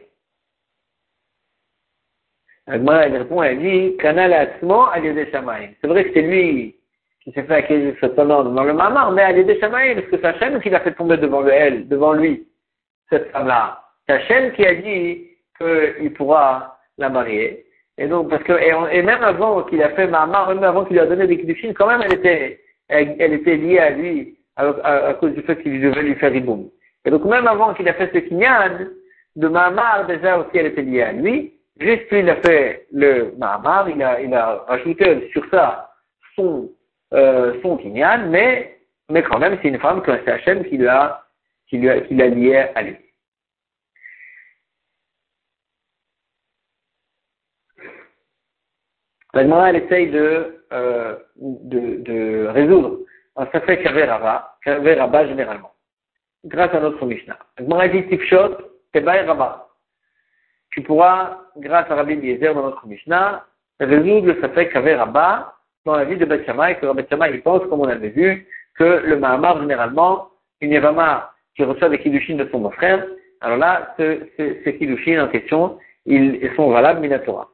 Agmara, 2.67 3.07
elle 3.07 3.17
répond, 3.17 3.41
elle 3.41 3.59
dit, 3.59 3.97
Kanal 3.97 4.33
Atzmo 4.33 4.85
C'est 4.93 5.87
vrai 5.87 6.05
que 6.05 6.13
c'est 6.13 6.21
lui 6.21 6.75
qui 7.21 7.31
s'est 7.31 7.43
fait 7.43 7.55
acquérir 7.55 7.95
ce 7.99 8.05
nom 8.21 8.43
devant 8.43 8.63
le 8.63 8.73
Mamar, 8.73 9.11
mais 9.11 9.23
Aliede 9.23 9.59
Shamaim, 9.59 9.95
parce 9.95 10.07
que 10.07 10.17
c'est 10.17 10.25
Hachem 10.25 10.61
qui 10.61 10.69
l'a 10.69 10.79
fait 10.81 10.93
tomber 10.93 11.17
devant 11.17 11.45
elle, 11.47 11.87
devant 11.87 12.13
lui, 12.13 12.47
cette 13.09 13.31
femme-là. 13.31 13.81
C'est 14.05 14.13
Hachem 14.13 14.53
qui 14.53 14.65
a 14.65 14.75
dit 14.75 15.27
qu'il 15.57 16.13
pourra 16.13 16.79
la 16.97 17.09
marier. 17.09 17.65
Et 17.99 18.07
donc, 18.07 18.29
parce 18.29 18.43
que, 18.43 18.53
et, 18.53 19.01
même 19.01 19.23
avant 19.23 19.63
qu'il 19.63 19.83
a 19.83 19.89
fait 19.89 20.07
Mamar, 20.07 20.47
même 20.47 20.63
avant 20.63 20.85
qu'il 20.85 20.95
lui 20.95 21.01
a 21.01 21.05
donné 21.05 21.27
des 21.27 21.37
kiddushin, 21.37 21.73
quand 21.73 21.87
même, 21.87 22.01
elle 22.03 22.13
était, 22.13 22.61
elle 22.87 23.33
était 23.33 23.57
liée 23.57 23.79
à 23.79 23.89
lui 23.91 24.39
à, 24.55 25.13
cause 25.19 25.33
du 25.33 25.41
fait 25.41 25.61
qu'il 25.61 25.79
devait 25.81 26.01
lui 26.01 26.15
faire 26.15 26.33
Iboum. 26.33 26.69
Et 27.05 27.11
donc 27.11 27.23
même 27.25 27.47
avant 27.47 27.73
qu'il 27.73 27.87
a 27.87 27.93
fait 27.93 28.09
ce 28.13 28.19
kinyan, 28.19 28.87
de 29.35 29.47
Mahamar, 29.47 30.07
déjà 30.07 30.37
aussi 30.37 30.49
elle 30.57 30.67
était 30.67 30.81
liée 30.81 31.03
à 31.03 31.13
lui. 31.13 31.53
Juste 31.79 32.07
puis 32.07 32.19
il 32.19 32.29
a 32.29 32.35
fait 32.37 32.87
le 32.91 33.33
Mahamar, 33.37 33.89
il 33.89 34.01
a, 34.03 34.19
il 34.21 34.33
a 34.33 34.65
rajouté 34.67 35.29
sur 35.31 35.45
ça 35.49 35.91
son, 36.35 36.69
euh, 37.13 37.53
son 37.61 37.77
kinyan, 37.77 38.27
mais, 38.29 38.79
mais 39.09 39.23
quand 39.23 39.39
même 39.39 39.57
c'est 39.61 39.69
une 39.69 39.79
femme 39.79 40.01
c'est 40.05 40.31
Hachem 40.31 40.65
qui 40.65 40.77
l'a, 40.77 41.23
qui 41.69 41.77
lui 41.77 41.89
a, 41.89 42.01
qui 42.01 42.15
l'a 42.15 42.27
lié 42.27 42.65
à 42.75 42.81
lui. 42.81 42.97
La 49.33 49.69
elle 49.69 49.75
essaye 49.75 50.09
de, 50.09 50.63
euh, 50.71 51.15
de, 51.37 52.01
de 52.01 52.47
résoudre 52.47 52.99
ça 53.53 53.61
fait 53.61 53.81
qu'avait 53.81 54.05
Rabba, 54.05 55.27
généralement. 55.27 55.71
Grâce 56.45 56.73
à 56.73 56.79
notre 56.79 57.05
Mishnah. 57.05 57.37
dit 57.59 58.07
Tifshot, 58.07 58.57
Rabba. 58.93 59.67
Tu 60.71 60.81
pourras, 60.81 61.37
grâce 61.57 61.89
à 61.89 61.95
Rabbi 61.95 62.13
Eliezer 62.13 62.53
dans 62.53 62.63
notre 62.63 62.85
Mishnah, 62.85 63.45
résoudre 63.79 64.27
le 64.27 64.41
Safek 64.41 64.71
qu'avait 64.71 64.95
Rabba 64.95 65.53
dans 65.85 65.95
la 65.95 66.05
vie 66.05 66.17
de 66.17 66.25
Beth 66.25 66.45
Shammai, 66.45 66.77
que 66.79 66.91
Beth 66.93 67.09
Shammai, 67.09 67.31
il 67.33 67.41
pense, 67.41 67.63
comme 67.69 67.81
on 67.81 67.87
avait 67.87 68.09
vu, 68.09 68.47
que 68.77 68.83
le 68.83 69.17
Mahamar, 69.17 69.59
généralement, 69.61 70.29
une 70.61 70.71
Yavama 70.71 71.31
qui 71.55 71.63
reçoit 71.63 71.89
des 71.89 71.99
Kiddushin 71.99 72.35
de 72.35 72.47
son 72.51 72.69
frère, 72.71 73.05
alors 73.41 73.57
là, 73.57 73.95
ces 73.97 74.77
Kiddushin 74.77 75.23
en 75.23 75.29
question, 75.29 75.79
ils, 76.05 76.51
sont 76.55 76.69
valables 76.69 76.99
Minatora. 76.99 77.49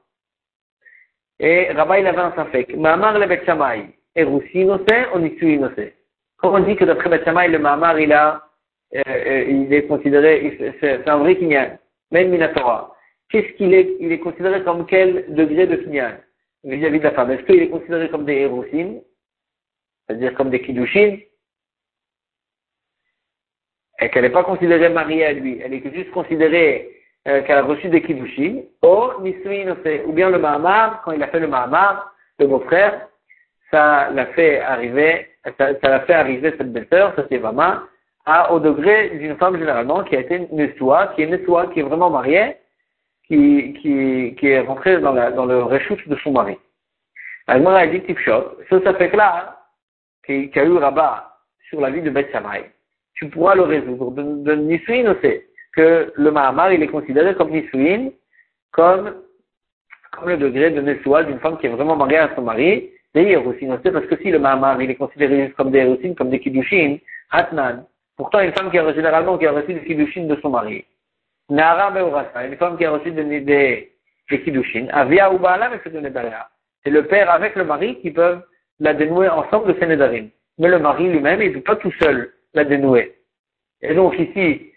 Et 1.40 1.72
Rabba, 1.72 2.00
il 2.00 2.08
avait 2.08 2.18
un 2.18 2.34
Safek. 2.34 2.76
Mahamar 2.76 3.20
le 3.20 3.28
Beth 3.28 3.46
Shammai, 3.46 3.88
Erusinose 4.16 4.86
ou 5.14 5.20
Nisuinose. 5.20 5.92
Quand 6.38 6.54
on 6.54 6.60
dit 6.60 6.76
que 6.76 6.86
d'après 6.86 7.10
Bethshamay, 7.10 7.48
le 7.48 7.60
Mahamar, 7.60 8.00
il 8.00 8.14
a, 8.14 8.48
il 8.94 9.74
est 9.74 9.88
considéré, 9.88 10.76
c'est 10.80 11.08
un 11.08 11.18
vrai 11.18 11.36
kinyan, 11.38 11.78
même 12.12 12.30
Minatora. 12.30 12.96
Qu'est-ce 13.30 13.54
qu'il 13.54 13.74
est, 13.74 13.96
il 14.00 14.12
est 14.12 14.20
considéré 14.20 14.64
comme 14.64 14.86
quel 14.86 15.34
degré 15.34 15.68
de 15.68 15.76
kinyan 15.78 16.18
vis-à-vis 16.64 17.00
de 17.00 17.04
la 17.04 17.12
femme 17.12 17.32
Est-ce 17.32 17.44
qu'il 17.44 17.62
est 17.62 17.70
considéré 17.70 18.10
comme 18.10 18.26
des 18.26 18.42
Erusin, 18.42 19.00
c'est-à-dire 20.08 20.34
comme 20.36 20.50
des 20.50 20.62
Kiddushin, 20.62 21.18
et 24.00 24.10
qu'elle 24.10 24.24
n'est 24.24 24.30
pas 24.30 24.44
considérée 24.44 24.90
mariée 24.90 25.26
à 25.26 25.34
lui, 25.34 25.60
elle 25.64 25.74
est 25.74 25.94
juste 25.94 26.12
considérée 26.12 26.92
euh, 27.28 27.42
qu'elle 27.42 27.58
a 27.58 27.64
reçu 27.64 27.88
des 27.90 28.02
Kiddushin, 28.02 28.62
ou 28.84 29.12
ou 29.18 30.14
bien 30.14 30.30
le 30.30 30.40
Mahamar, 30.40 31.02
quand 31.04 31.12
il 31.12 31.24
a 31.24 31.28
fait 31.28 31.40
le 31.40 31.48
Mahamar, 31.48 32.14
le 32.40 32.48
beau-frère, 32.48 33.08
ça 33.72 34.10
l'a 34.12 34.28
fait 34.28 34.62
arriver 34.62 35.28
ça, 35.58 35.72
l'a 35.82 36.00
fait 36.02 36.14
arriver 36.14 36.54
cette 36.58 36.72
belle-sœur, 36.72 37.14
cette 37.16 37.32
Evama, 37.32 37.84
à, 38.26 38.52
au 38.52 38.60
degré 38.60 39.10
d'une 39.12 39.38
femme 39.38 39.58
généralement 39.58 40.04
qui 40.04 40.16
a 40.16 40.22
été 40.22 40.40
Nessoua, 40.52 41.14
qui 41.16 41.22
est 41.22 41.28
Nessoua, 41.28 41.68
qui 41.68 41.80
est 41.80 41.84
vraiment 41.84 42.10
mariée, 42.10 42.58
qui, 43.28 43.74
qui, 43.82 44.48
est 44.48 44.60
rentrée 44.62 45.00
dans, 45.00 45.14
le 45.14 45.64
réchoute 45.64 46.08
de 46.08 46.16
son 46.18 46.32
mari. 46.32 46.58
Alors, 47.48 47.74
a 47.74 47.88
dit 47.88 48.02
Tipshot, 48.02 48.58
ce 48.70 48.80
ça 48.82 48.94
fait 48.96 49.10
que 49.10 49.18
là, 49.18 49.60
qui, 50.26 50.50
qui 50.50 50.60
a 50.60 50.64
eu 50.64 50.78
rabat 50.78 51.38
sur 51.70 51.82
la 51.82 51.90
vie 51.90 52.02
de 52.02 52.10
Beth 52.10 52.36
tu 53.14 53.30
pourras 53.30 53.56
le 53.56 53.62
résoudre. 53.62 54.12
De, 54.12 54.22
de 54.22 55.10
aussi, 55.10 55.42
que 55.76 56.14
le 56.16 56.32
Mahamar, 56.32 56.72
il 56.74 56.82
est 56.84 56.88
considéré 56.88 57.36
comme 57.36 57.52
Nisuin, 57.52 58.10
comme, 58.72 59.16
comme 60.12 60.30
le 60.30 60.38
degré 60.38 60.72
de 60.72 60.82
Nessoua 60.82 61.24
d'une 61.24 61.40
femme 61.40 61.58
qui 61.58 61.68
est 61.68 61.70
vraiment 61.70 61.96
mariée 61.96 62.18
à 62.18 62.34
son 62.36 62.42
mari, 62.42 62.90
des 63.14 63.24
Yerushin 63.24 63.74
aussi, 63.74 63.92
parce 63.92 64.06
que 64.06 64.18
si 64.18 64.32
le 64.32 64.40
Mahamar, 64.40 64.82
il 64.82 64.92
est 64.92 64.96
considéré 64.96 65.54
comme 65.58 65.72
des 65.72 65.80
Yerushin, 65.80 66.14
comme 66.14 66.30
des 66.30 66.40
Kiddushin, 66.40 66.98
Hatnan, 67.32 67.86
pourtant 68.18 68.40
une 68.40 68.54
femme 68.54 68.72
qui 68.72 68.78
a 68.78 68.94
généralement 68.94 69.38
qui 69.38 69.46
a 69.46 69.52
reçu 69.52 69.74
des 69.74 69.84
Kiddushin 69.84 70.26
de 70.26 70.36
son 70.42 70.50
mari, 70.50 70.86
Nara 71.50 71.92
Meurasa, 71.92 72.46
une 72.46 72.58
femme 72.58 72.78
qui 72.78 72.86
a 72.86 72.92
reçu 72.92 73.12
des, 73.12 73.24
des, 73.24 73.92
des 74.30 74.90
Avia 74.92 75.32
ou 75.32 75.38
Baala, 75.38 75.70
mais 75.70 75.80
c'est 75.84 76.90
le 76.90 77.04
père 77.06 77.32
avec 77.32 77.56
le 77.56 77.64
mari 77.64 78.00
qui 78.02 78.12
peuvent 78.12 78.42
la 78.80 78.94
dénouer 78.94 79.30
ensemble 79.30 79.74
de 79.74 79.80
ses 79.80 79.88
Nedarim. 79.88 80.30
Mais 80.58 80.68
le 80.68 80.80
mari 80.80 81.10
lui-même, 81.10 81.42
il 81.42 81.50
ne 81.50 81.54
peut 81.56 81.62
pas 81.62 81.76
tout 81.76 81.92
seul 82.02 82.32
la 82.54 82.64
dénouer. 82.64 83.16
Et 83.82 83.94
donc 83.94 84.18
ici, 84.18 84.72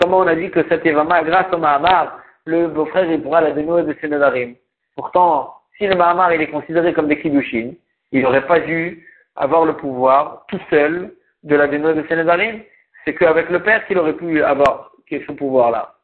comment 0.00 0.18
on 0.18 0.26
a 0.26 0.34
dit 0.34 0.50
que 0.50 0.66
cette 0.68 0.84
grâce 0.84 1.52
au 1.52 1.58
Mahamar, 1.58 2.20
le 2.46 2.68
beau-frère, 2.68 3.10
il 3.10 3.22
pourra 3.22 3.40
la 3.40 3.52
dénouer 3.52 3.82
de 3.82 3.94
ses 4.00 4.08
Nedarim. 4.08 4.54
Pourtant, 4.96 5.54
si 5.76 5.86
le 5.86 5.94
Mahamar, 5.94 6.32
il 6.32 6.42
est 6.42 6.50
considéré 6.50 6.92
comme 6.92 7.08
des 7.08 7.20
Kiddushin, 7.20 7.72
il 8.12 8.22
n'aurait 8.22 8.46
pas 8.46 8.60
dû 8.60 9.06
avoir 9.36 9.64
le 9.64 9.74
pouvoir 9.74 10.44
tout 10.48 10.60
seul 10.70 11.12
de 11.42 11.56
la 11.56 11.68
dénouer 11.68 11.94
de 11.94 12.04
ses 12.08 12.16
Nedarim. 12.16 12.60
C'est 13.04 13.14
qu'avec 13.14 13.48
le 13.50 13.62
père 13.62 13.86
qu'il 13.86 13.98
aurait 13.98 14.16
pu 14.16 14.42
avoir 14.42 14.90
ce 15.18 15.32
pouvoir-là. 15.32 15.94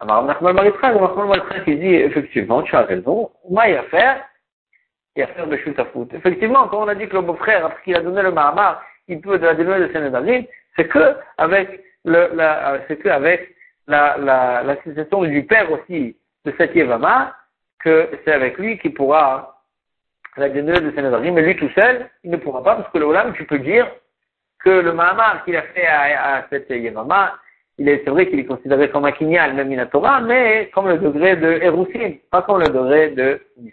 Alors, 0.00 0.28
il 1.66 1.80
dit, 1.80 1.94
effectivement, 1.94 2.62
tu 2.62 2.74
as 2.74 2.82
raison, 2.82 3.30
moi, 3.48 3.68
il 3.68 3.74
y 3.74 3.76
a 3.76 3.82
faire, 3.84 4.24
il 5.14 5.20
y 5.20 5.22
a 5.22 5.28
faire 5.28 5.46
de 5.46 5.56
foot. 5.92 6.12
Effectivement, 6.12 6.66
quand 6.68 6.82
on 6.82 6.88
a 6.88 6.94
dit 6.94 7.06
que 7.06 7.14
le 7.14 7.22
beau-frère, 7.22 7.66
après 7.66 7.82
qu'il 7.84 7.96
a 7.96 8.00
donné 8.00 8.22
le 8.22 8.32
Mahamar, 8.32 8.82
il 9.08 9.20
peut 9.20 9.38
de 9.38 9.46
la 9.46 9.54
dénouer 9.54 9.78
de 9.80 9.92
Sénédalim, 9.92 10.44
c'est 10.76 10.88
que 10.88 11.16
avec 11.38 11.82
c'est 12.04 12.98
que 12.98 13.08
avec 13.08 13.54
la, 13.86 14.16
la, 14.18 14.62
la 14.62 14.76
situation 14.82 15.22
du 15.22 15.44
père 15.44 15.70
aussi 15.70 16.16
de 16.44 16.52
cette 16.58 16.74
Yévama, 16.74 17.34
que 17.84 18.08
c'est 18.24 18.32
avec 18.32 18.58
lui 18.58 18.78
qu'il 18.78 18.94
pourra 18.94 19.60
la 20.36 20.48
dénouer 20.48 20.80
de 20.80 20.90
Sénédalim, 20.92 21.34
mais 21.34 21.42
lui 21.42 21.56
tout 21.56 21.70
seul, 21.78 22.08
il 22.24 22.30
ne 22.30 22.36
pourra 22.36 22.62
pas, 22.62 22.76
parce 22.76 22.90
que 22.90 22.98
le 22.98 23.04
Olam, 23.04 23.34
tu 23.34 23.44
peux 23.44 23.58
dire 23.58 23.86
que 24.64 24.70
le 24.70 24.92
Mahamar 24.92 25.44
qu'il 25.44 25.56
a 25.56 25.62
fait 25.62 25.86
à, 25.86 26.36
à 26.36 26.46
cette 26.48 26.70
Yévama, 26.70 27.34
il 27.78 27.88
est, 27.88 28.02
c'est 28.04 28.10
vrai 28.10 28.28
qu'il 28.28 28.38
est 28.38 28.44
considéré 28.44 28.90
comme 28.90 29.04
un 29.04 29.12
kinyal, 29.12 29.54
même 29.54 29.72
une 29.72 29.86
Torah, 29.86 30.20
mais 30.20 30.70
comme 30.74 30.88
le 30.88 30.98
degré 30.98 31.36
de 31.36 31.52
Erusin, 31.62 32.12
pas 32.30 32.42
comme 32.42 32.60
le 32.60 32.68
degré 32.68 33.10
de 33.10 33.40
Ami. 33.58 33.72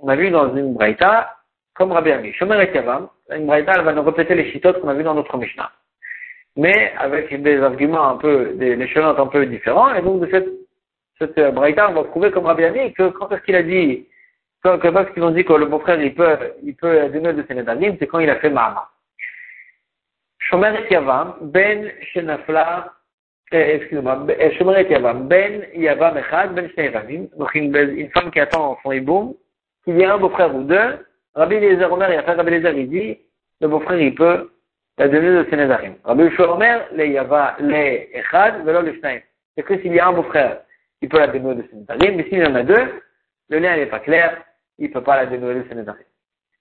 On 0.00 0.08
a 0.08 0.16
vu 0.16 0.30
dans 0.30 0.56
une 0.56 0.74
braïta, 0.74 1.36
comme 1.74 1.92
Rabbi 1.92 2.12
Ami. 2.12 2.32
Shomer 2.32 2.62
et 2.62 2.74
Yavam, 2.74 3.08
une 3.30 3.46
braïta, 3.46 3.72
elle 3.76 3.84
va 3.84 3.92
nous 3.92 4.02
répéter 4.02 4.34
les 4.34 4.50
chitotes 4.52 4.80
qu'on 4.80 4.88
a 4.88 4.94
vu 4.94 5.02
dans 5.02 5.14
notre 5.14 5.36
Mishnah. 5.36 5.70
Mais 6.56 6.92
avec 6.98 7.34
des 7.42 7.60
arguments 7.60 8.10
un 8.10 8.16
peu, 8.16 8.52
des 8.54 8.72
échelons 8.80 9.18
un 9.18 9.26
peu 9.26 9.44
différents, 9.46 9.92
et 9.94 10.02
donc 10.02 10.20
de 10.20 10.28
cette, 10.30 10.48
cette 11.18 11.54
braïta, 11.54 11.90
on 11.90 11.94
va 11.94 12.04
trouver 12.04 12.30
comme 12.30 12.46
Rabbi 12.46 12.64
Ami 12.64 12.92
que 12.94 13.08
quand 13.08 13.30
est-ce 13.32 13.42
qu'il 13.42 13.56
a 13.56 13.62
dit 13.62 14.06
que 14.62 14.88
parce 14.88 15.10
qu'ils 15.10 15.22
ont 15.22 15.30
dit 15.30 15.44
que 15.44 15.52
le 15.52 15.66
beau-frère, 15.66 16.00
il 16.00 16.14
peut, 16.14 16.38
il 16.62 16.74
peut 16.74 17.08
donner 17.10 17.34
de 17.34 17.44
ses 17.46 17.96
c'est 17.98 18.06
quand 18.06 18.20
il 18.20 18.30
a 18.30 18.36
fait 18.36 18.48
Mahama. 18.48 18.88
Shomer 20.38 20.72
et 20.88 20.92
Yavam, 20.92 21.36
Ben 21.42 21.90
Shenafla, 22.12 22.92
eh, 23.52 23.76
excusez-moi, 23.76 24.26
eh, 24.38 24.52
Shomer 24.56 24.80
et 24.80 24.90
Yavam, 24.90 25.28
Ben 25.28 25.66
Yavam 25.74 26.16
Echad, 26.16 26.54
Ben 26.54 26.70
Shnei 26.70 26.90
donc 27.36 27.54
une, 27.54 27.76
une 27.76 28.10
femme 28.10 28.30
qui 28.30 28.40
attend 28.40 28.78
son 28.82 28.92
hiboum, 28.92 29.34
qu'il 29.84 29.98
y 29.98 30.04
a 30.04 30.14
un 30.14 30.18
beau-frère 30.18 30.54
ou 30.54 30.62
deux, 30.62 30.98
Rabbi 31.34 31.56
Eliezer 31.56 31.92
Omer, 31.92 32.12
il 32.12 32.18
a 32.18 32.22
fait 32.22 32.32
Rabbi 32.32 32.52
Eliezer, 32.52 32.72
il 32.72 32.88
dit, 32.88 33.18
le 33.60 33.68
beau-frère, 33.68 34.00
il 34.00 34.14
peut 34.14 34.50
la 34.98 35.08
donner 35.08 35.30
de 35.30 35.46
ses 35.50 35.56
Nézarim. 35.56 35.94
Rabbi 36.04 36.24
Yeshua 36.24 36.52
Omer, 36.54 36.86
les 36.92 37.08
Yava, 37.08 37.56
les 37.60 38.10
Echad, 38.14 38.64
velo 38.64 38.82
le 38.82 38.94
Shnaim. 38.94 39.20
C'est 39.56 39.64
que 39.64 39.78
s'il 39.80 39.94
y 39.94 39.98
a 39.98 40.08
un 40.08 40.12
beau-frère, 40.12 40.60
il 41.00 41.08
peut 41.08 41.18
la 41.18 41.26
donner 41.26 41.56
de 41.56 41.62
ses 41.68 41.76
Nézarim, 41.76 42.16
mais 42.16 42.24
s'il 42.24 42.38
y 42.38 42.46
en 42.46 42.54
a 42.54 42.62
deux, 42.62 43.02
le 43.48 43.58
lien 43.58 43.76
n'est 43.76 43.86
pas 43.86 43.98
clair, 44.00 44.42
il 44.78 44.88
ne 44.88 44.92
peut 44.92 45.02
pas 45.02 45.16
la 45.16 45.26
donner 45.26 45.62
de 45.62 45.68
ses 45.68 45.74
Nézarim. 45.74 46.04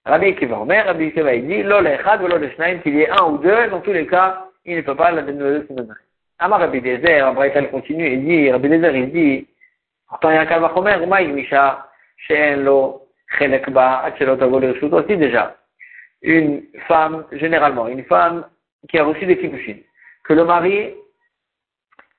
Rabbi 0.06 0.28
Akiva 0.30 0.60
Omer, 0.60 0.86
Rabbi 0.86 1.08
Akiva, 1.08 1.34
il 1.36 1.48
dit, 1.48 1.64
le 1.64 1.86
Echad, 1.88 2.22
velo 2.22 2.38
le 2.38 2.50
Shnaim, 2.50 2.80
qu'il 2.80 2.96
y 2.96 3.02
ait 3.02 3.10
un 3.10 3.26
ou 3.26 3.38
deux, 3.38 3.68
dans 3.70 3.82
tous 3.82 3.94
les 3.94 4.08
cas, 4.08 4.48
il 4.66 4.78
ne 4.78 4.82
peut 4.82 4.96
pas 4.96 5.12
la 5.12 5.22
donner 5.22 5.40
de 5.40 5.66
ses 5.68 5.74
Nézarim. 5.74 5.96
Amar 6.40 6.60
Rabbi 6.60 6.80
Eliezer, 6.80 7.22
Abraïtal 7.28 7.70
continue 7.70 8.08
et 8.08 8.18
dit, 8.18 8.52
Rabbi 8.52 8.68
Eliezer, 8.68 8.96
il 8.96 9.12
dit, 9.12 9.48
pourtant 10.10 10.32
il 10.32 10.34
y 10.34 10.38
a 10.38 10.42
un 10.42 10.46
Kalvachomer, 10.48 10.98
Misha, 11.28 11.88
Shein 12.18 12.58
Lo, 12.58 13.03
Akselot 13.39 14.38
aussi 14.93 15.17
déjà. 15.17 15.58
Une 16.22 16.63
femme, 16.88 17.26
généralement, 17.34 17.88
une 17.88 18.04
femme 18.06 18.46
qui 18.89 18.98
a 18.98 19.04
reçu 19.04 19.26
des 19.26 19.38
kibbushin, 19.38 19.78
que 20.24 20.34
le 20.34 20.46
mari, 20.46 20.93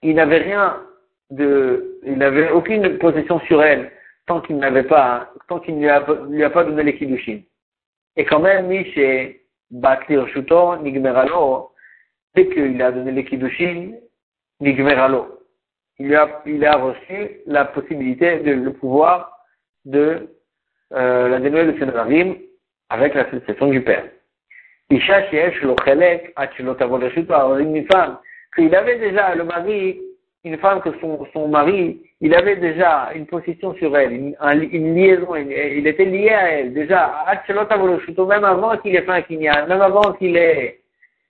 il 0.02 0.14
n'avait 0.14 0.38
rien 0.38 0.82
de, 1.30 1.98
il 2.04 2.18
n'avait 2.18 2.50
aucune 2.50 2.98
possession 2.98 3.40
sur 3.40 3.62
elle 3.62 3.90
tant 4.26 4.40
qu'il 4.40 4.56
n'avait 4.56 4.84
pas, 4.84 5.30
tant 5.48 5.60
qu'il 5.60 5.78
ne 5.78 6.30
lui 6.30 6.44
a, 6.44 6.50
pas 6.50 6.64
donné 6.64 6.82
les 6.82 6.96
kiddushin. 6.96 7.40
Et 8.16 8.24
quand 8.24 8.40
même, 8.40 8.68
lui, 8.68 8.84
chez 8.92 9.42
Baktir 9.70 10.28
Shuto, 10.28 10.76
Nigmeralo, 10.76 11.72
dès 12.34 12.48
qu'il 12.48 12.80
a 12.82 12.92
donné 12.92 13.12
les 13.12 13.24
kiddushin, 13.24 13.92
Nigmeralo, 14.60 15.40
il 15.98 16.14
a, 16.14 16.42
il 16.46 16.64
a 16.64 16.76
reçu 16.76 17.40
la 17.46 17.64
possibilité 17.66 18.40
de 18.40 18.52
le 18.52 18.72
pouvoir 18.72 19.38
de 19.84 20.28
euh, 20.92 21.28
la 21.28 21.40
dénouer 21.40 21.64
de 21.64 21.78
Sénarim 21.78 22.36
avec 22.90 23.14
la 23.14 23.28
succession 23.30 23.68
du 23.68 23.80
père. 23.80 24.04
Isha 24.90 25.28
Sheesh 25.30 25.62
Lochelek, 25.62 26.34
Shuto, 26.56 27.58
une 27.58 27.86
femme, 27.86 28.18
qu'il 28.54 28.74
avait 28.74 28.98
déjà 28.98 29.34
le 29.34 29.44
mari, 29.44 30.00
une 30.44 30.58
femme 30.58 30.80
que 30.82 30.90
son, 31.00 31.26
son 31.32 31.48
mari, 31.48 32.02
il 32.20 32.34
avait 32.34 32.56
déjà 32.56 33.10
une 33.14 33.26
position 33.26 33.74
sur 33.74 33.96
elle, 33.96 34.12
une, 34.12 34.94
liaison, 34.94 35.34
il 35.34 35.86
était 35.86 36.04
lié 36.04 36.30
à 36.30 36.50
elle, 36.52 36.74
déjà, 36.74 37.24
même 38.26 38.44
avant 38.44 38.76
qu'il 38.76 38.94
ait 38.94 39.02
fait 39.02 39.10
un 39.10 39.22
kinyan, 39.22 39.66
même 39.66 39.80
avant 39.80 40.12
qu'il 40.12 40.36
ait, 40.36 40.80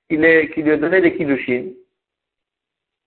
qu'il 0.08 0.24
ait, 0.24 0.50
qu'il 0.50 0.64
lui 0.64 0.76
donné 0.76 1.00
des 1.00 1.14
kiddushin. 1.14 1.66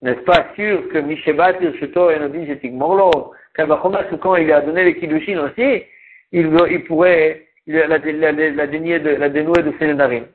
N'est-ce 0.01 0.21
pas 0.21 0.47
sûr 0.55 0.87
que 0.89 0.99
Mishebat 0.99 1.59
Shuto 1.79 2.09
et 2.09 2.19
Nobin 2.19 2.45
Jetik 2.45 2.71
Morlo, 2.71 3.33
quand 3.55 4.35
il 4.35 4.51
a 4.51 4.61
donné 4.61 4.85
les 4.85 4.95
kiddushin 4.95 5.39
aussi, 5.39 5.83
il, 6.31 6.83
pourrait 6.85 7.47
la, 7.65 7.87
la, 7.87 7.97
la, 7.97 8.31
la, 8.31 8.67
dénier 8.67 8.99
de, 8.99 9.27
dénouer 9.27 9.63
de 9.63 9.73
Sénédarim. 9.79 10.25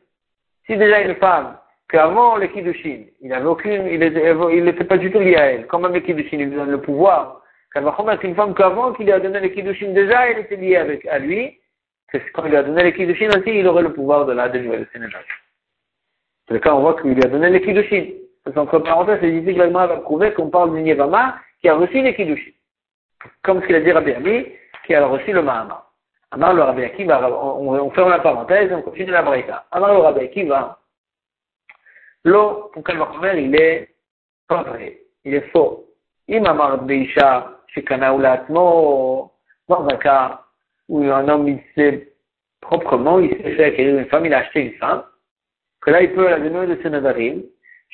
Si 0.66 0.76
déjà 0.76 1.00
une 1.00 1.16
femme, 1.16 1.56
qu'avant 1.88 2.36
les 2.36 2.50
Kiddushin, 2.50 3.04
il 3.20 3.28
n'avait 3.28 3.46
aucune, 3.46 3.86
il 3.86 4.64
n'était 4.64 4.84
pas 4.84 4.98
du 4.98 5.10
tout 5.10 5.18
lié 5.18 5.36
à 5.36 5.52
elle. 5.52 5.66
Quand 5.66 5.80
même 5.80 5.92
les 5.92 6.02
Kiddushin, 6.02 6.38
lui 6.38 6.46
donne 6.46 6.70
le 6.70 6.80
pouvoir. 6.80 7.42
c'est 7.74 8.24
une 8.24 8.34
femme 8.34 8.54
qu'avant 8.54 8.92
qu'il 8.92 9.06
lui 9.06 9.12
a 9.12 9.20
donné 9.20 9.40
les 9.40 9.52
Kiddushin, 9.52 9.92
déjà, 9.92 10.30
elle 10.30 10.38
était 10.38 10.56
liée 10.56 10.76
avec, 10.76 11.06
à 11.06 11.18
lui. 11.18 11.58
Quand 12.34 12.44
il 12.44 12.50
lui 12.50 12.56
a 12.56 12.62
donné 12.62 12.84
les 12.84 12.92
Kiddushin 12.92 13.28
aussi, 13.28 13.58
il 13.58 13.66
aurait 13.66 13.82
le 13.82 13.92
pouvoir 13.92 14.26
de 14.26 14.32
la 14.32 14.48
dénouer 14.48 14.78
de 14.78 14.86
Sénégal. 14.92 15.22
C'est 16.46 16.54
le 16.54 16.60
cas, 16.60 16.74
on 16.74 16.80
voit 16.80 17.00
qu'il 17.00 17.12
lui 17.12 17.24
a 17.24 17.28
donné 17.28 17.50
les 17.50 17.60
Kiddushin. 17.60 18.06
C'est 18.44 18.58
entre 18.58 18.78
parenthèses, 18.80 19.18
c'est 19.20 19.30
ici 19.30 19.54
que 19.54 19.58
l'Allemand 19.58 19.86
va 19.86 19.98
prouver 19.98 20.32
qu'on 20.32 20.50
parle 20.50 20.74
d'une 20.74 20.86
Yevama 20.86 21.36
qui 21.60 21.68
a 21.68 21.74
reçu 21.74 22.02
les 22.02 22.14
Kiddushin. 22.14 22.50
Comme 23.42 23.60
ce 23.62 23.66
qu'il 23.66 23.76
a 23.76 23.80
dit 23.80 23.92
Rabbi 23.92 24.12
Ami, 24.12 24.46
qui 24.84 24.94
a 24.94 25.06
reçu 25.06 25.32
le 25.32 25.42
Mahama. 25.42 25.86
Amar 26.30 26.54
le 26.54 26.62
Rabbi 26.62 26.84
Akiva, 26.84 27.30
on, 27.30 27.74
on 27.74 27.90
ferme 27.90 28.10
la 28.10 28.20
parenthèse, 28.20 28.72
on 28.72 28.82
continue 28.82 29.10
la 29.10 29.22
braïta. 29.22 29.66
Amar 29.70 29.92
le 29.92 29.98
Rabbi 29.98 30.24
Akiva, 30.24 30.78
L'eau, 32.24 32.70
pour 32.72 32.84
quel 32.84 32.98
il 33.38 33.54
est 33.56 33.94
pas 34.46 34.62
vrai, 34.62 35.00
il 35.24 35.34
est 35.34 35.50
faux. 35.50 35.88
Il 36.28 36.40
m'a 36.40 36.54
marre 36.54 36.82
d'Isha, 36.82 37.58
chez 37.68 37.82
Kanaoulatmo, 37.82 39.32
dans 39.68 39.88
un 39.88 39.96
cas 39.96 40.44
où 40.88 41.02
un 41.04 41.28
homme, 41.28 41.48
il 41.48 41.60
sait 41.74 42.12
proprement, 42.60 43.18
il 43.18 43.30
s'est 43.30 43.56
fait 43.56 43.64
acquérir 43.64 43.98
une 43.98 44.06
femme, 44.06 44.26
il 44.26 44.34
a 44.34 44.38
acheté 44.38 44.66
une 44.66 44.78
femme, 44.78 45.02
que 45.80 45.90
là, 45.90 46.02
il 46.02 46.12
peut 46.12 46.28
la 46.28 46.38
donner 46.38 46.74
de 46.74 46.80
ses 46.80 46.90
nadarim, 46.90 47.42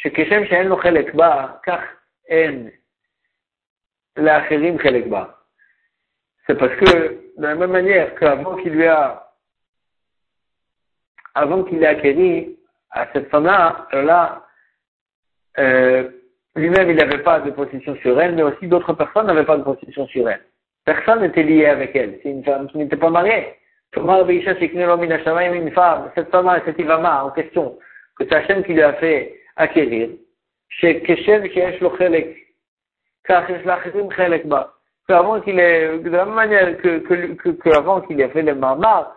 Keshem, 0.02 0.44
chez 0.44 0.60
En 0.60 0.64
Lochelek 0.64 1.16
Ba, 1.16 1.60
car 1.64 1.80
En, 2.30 2.68
l'Acherim 4.16 4.78
Chelek 4.80 5.08
Ba. 5.08 5.37
C'est 6.48 6.56
parce 6.56 6.74
que, 6.76 6.84
de 6.86 7.42
la 7.42 7.54
même 7.54 7.72
manière 7.72 8.14
qu'avant 8.14 8.56
qu'il 8.56 8.72
lui 8.72 8.86
a, 8.86 9.28
ait 11.36 11.86
acquéri 11.86 12.56
à 12.90 13.06
cette 13.12 13.28
femme-là, 13.28 13.86
là, 13.92 14.46
euh, 15.58 16.08
lui-même, 16.56 16.88
il 16.88 16.96
n'avait 16.96 17.22
pas 17.22 17.40
de 17.40 17.50
position 17.50 17.94
sur 17.96 18.18
elle, 18.18 18.34
mais 18.34 18.42
aussi 18.42 18.66
d'autres 18.66 18.94
personnes 18.94 19.26
n'avaient 19.26 19.44
pas 19.44 19.58
de 19.58 19.62
position 19.62 20.06
sur 20.06 20.26
elle. 20.28 20.40
Personne 20.86 21.20
n'était 21.20 21.42
lié 21.42 21.66
avec 21.66 21.94
elle. 21.94 22.18
C'est 22.22 22.30
une 22.30 22.42
femme 22.42 22.66
qui 22.68 22.78
n'était 22.78 22.96
pas 22.96 23.10
mariée. 23.10 23.54
une 23.94 24.02
femme, 25.72 26.10
cette 26.14 26.30
femme, 26.30 26.62
cette 26.64 26.78
Ivama 26.78 27.24
en 27.24 27.30
question, 27.30 27.78
que 28.18 28.24
c'est 28.24 28.34
Hachem 28.34 28.64
qui 28.64 28.72
lui 28.72 28.82
a 28.82 28.94
fait 28.94 29.38
acquérir, 29.56 30.08
car 33.24 33.46
Shesh 35.08 35.16
Lachrim 35.16 35.16
Chelek 35.16 35.16
Ba. 35.16 35.18
Avant 35.18 35.40
qu'il 35.40 35.58
ait, 35.58 35.98
de 35.98 36.10
la 36.10 36.24
même 36.24 36.34
manière 36.34 36.76
que, 36.78 36.98
que, 36.98 37.34
que, 37.34 37.48
que 37.50 37.70
avant 37.70 38.00
qu'il 38.02 38.20
ait 38.20 38.28
fait 38.28 38.42
le 38.42 38.54
mamar, 38.54 39.14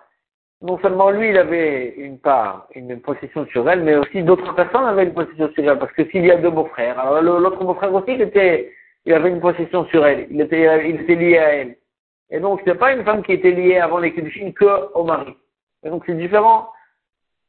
non 0.61 0.77
seulement 0.79 1.09
lui, 1.09 1.29
il 1.29 1.37
avait 1.37 1.95
une 1.97 2.19
part, 2.19 2.67
une 2.75 2.99
possession 3.01 3.45
sur 3.47 3.69
elle, 3.69 3.83
mais 3.83 3.95
aussi 3.95 4.23
d'autres 4.23 4.53
personnes 4.53 4.85
avaient 4.85 5.05
une 5.05 5.13
possession 5.13 5.49
sur 5.53 5.69
elle. 5.69 5.79
Parce 5.79 5.91
que 5.93 6.05
s'il 6.09 6.25
y 6.25 6.31
a 6.31 6.37
deux 6.37 6.51
beaux-frères, 6.51 6.99
alors 6.99 7.21
l'autre 7.21 7.63
beau-frère 7.63 7.93
aussi, 7.93 8.13
il 8.13 8.21
était, 8.21 8.71
il 9.05 9.13
avait 9.13 9.29
une 9.29 9.41
possession 9.41 9.85
sur 9.85 10.05
elle. 10.05 10.27
Il 10.29 10.39
était, 10.41 10.89
il 10.89 11.01
était 11.01 11.15
lié 11.15 11.37
à 11.37 11.55
elle. 11.55 11.77
Et 12.29 12.39
donc, 12.39 12.61
c'est 12.65 12.75
pas 12.75 12.93
une 12.93 13.03
femme 13.03 13.23
qui 13.23 13.33
était 13.33 13.51
liée 13.51 13.79
avant 13.79 13.97
les 13.97 14.13
que 14.13 14.93
qu'au 14.93 15.03
mari. 15.03 15.35
Et 15.83 15.89
donc, 15.89 16.03
c'est 16.05 16.15
différent. 16.15 16.69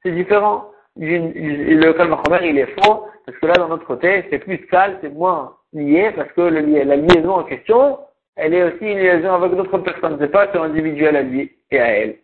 C'est 0.03 0.13
différent. 0.13 0.71
Le 0.97 1.93
calme 1.93 2.17
il 2.43 2.59
est 2.59 2.75
faux, 2.81 3.07
parce 3.25 3.39
que 3.39 3.47
là, 3.47 3.55
d'un 3.55 3.71
autre 3.71 3.87
côté, 3.87 4.25
c'est 4.31 4.41
plus 4.41 4.59
calme, 4.67 4.99
c'est 5.01 5.15
moins 5.15 5.55
lié, 5.73 6.11
parce 6.17 6.31
que 6.33 6.41
la 6.43 6.97
liaison 6.97 7.31
en 7.31 7.45
question, 7.45 7.99
elle 8.37 8.55
est 8.55 8.63
aussi 8.63 8.85
une 8.85 8.99
liaison 8.99 9.35
avec 9.35 9.55
d'autres 9.55 9.79
personnes. 9.79 10.17
C'est 10.21 10.31
pas 10.31 10.51
sur 10.53 10.63
individuel 10.63 11.17
à 11.17 11.23
lui 11.23 11.53
et 11.71 11.79
à 11.79 11.89
elle. 11.89 12.17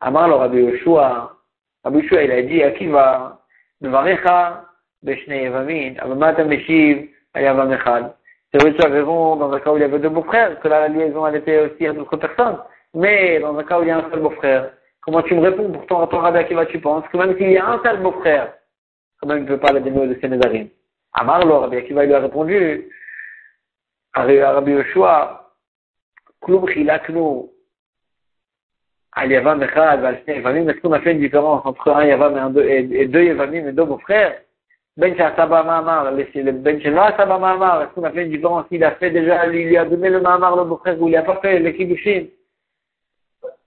Amar 0.00 0.28
le 0.28 0.34
Rabbi 0.34 0.58
Yoshua, 0.58 1.36
Rabbi 1.84 1.98
Yoshua, 1.98 2.22
il 2.22 2.32
a 2.32 2.42
dit, 2.42 2.62
Akiva, 2.62 3.40
Devarecha, 3.80 4.64
Beshne 5.02 5.32
Yevamin, 5.32 5.94
Abamata 5.98 6.44
Meshiv, 6.44 7.08
Ayavam 7.34 7.72
Echad. 7.72 8.14
C'est 8.52 8.60
vrai 8.60 8.74
que 8.74 8.88
raison 8.88 9.36
dans 9.36 9.52
un 9.52 9.60
cas 9.60 9.72
où 9.72 9.76
il 9.76 9.80
y 9.80 9.84
avait 9.84 9.98
deux 9.98 10.08
beaux-frères, 10.08 10.58
que 10.60 10.68
la 10.68 10.88
liaison 10.88 11.26
elle 11.26 11.36
était 11.36 11.60
aussi 11.60 11.86
à 11.86 11.92
d'autres 11.92 12.16
personnes. 12.16 12.58
Mais 12.94 13.38
dans 13.38 13.56
un 13.56 13.62
cas 13.62 13.78
où 13.78 13.82
il 13.82 13.88
y 13.88 13.90
a 13.90 13.98
un 13.98 14.10
seul 14.10 14.20
beau-frère, 14.20 14.72
comment 15.02 15.22
tu 15.22 15.34
me 15.34 15.42
réponds 15.42 15.72
à 16.00 16.06
ton 16.06 16.18
Rabbi 16.18 16.38
Akiva, 16.38 16.66
tu 16.66 16.80
penses? 16.80 17.04
Que 17.12 17.18
même 17.18 17.36
s'il 17.36 17.52
y 17.52 17.58
a 17.58 17.68
un 17.68 17.82
seul 17.82 18.00
beau-frère, 18.00 18.54
quand 19.20 19.28
même 19.28 19.38
il 19.38 19.44
ne 19.44 19.48
peut 19.48 19.58
pas 19.58 19.72
la 19.72 19.80
dénouer 19.80 20.08
de 20.08 20.18
Sénézarim. 20.20 20.68
Amar 21.12 21.44
le 21.44 21.52
Rabbi 21.52 21.76
Akiva 21.76 22.04
lui 22.06 22.14
a 22.14 22.20
répondu, 22.20 22.90
Rabbi 24.14 24.72
Yoshua, 24.72 25.52
Klum 26.42 26.66
Chilaknu, 26.68 27.48
al 29.12 29.30
Yavam 29.30 29.62
Echad, 29.62 30.04
al 30.04 30.22
Shnei 30.22 30.36
Yavamim, 30.36 30.68
est-ce 30.68 30.80
qu'on 30.80 30.92
a 30.92 31.00
fait 31.00 31.12
une 31.12 31.20
différence 31.20 31.64
entre 31.64 31.90
un 31.90 32.04
Yavam 32.04 32.58
et, 32.58 33.06
deux, 33.06 33.24
Yavamim 33.24 33.68
et 33.68 33.72
deux 33.72 33.84
beaux-frères 33.84 34.40
Ben 34.96 35.16
Shabba 35.16 35.62
Mahamar, 35.62 36.12
le 36.12 36.52
Ben 36.52 36.80
Mahamar, 37.40 37.82
est-ce 37.82 37.94
qu'on 37.94 38.04
a 38.04 38.10
fait 38.10 38.24
une 38.24 38.30
différence 38.30 38.66
Il 38.70 38.84
a 38.84 38.92
fait 38.92 39.10
déjà, 39.10 39.46
il 39.46 39.68
lui 39.68 39.76
a 39.76 39.84
donné 39.84 40.10
le 40.10 40.20
Mahamar, 40.20 40.56
le 40.56 40.64
beau-frère, 40.64 41.00
ou 41.00 41.08
il 41.08 41.12
n'a 41.12 41.22
pas 41.22 41.40
fait 41.40 41.58
le 41.58 41.70
Kiddushin 41.70 42.26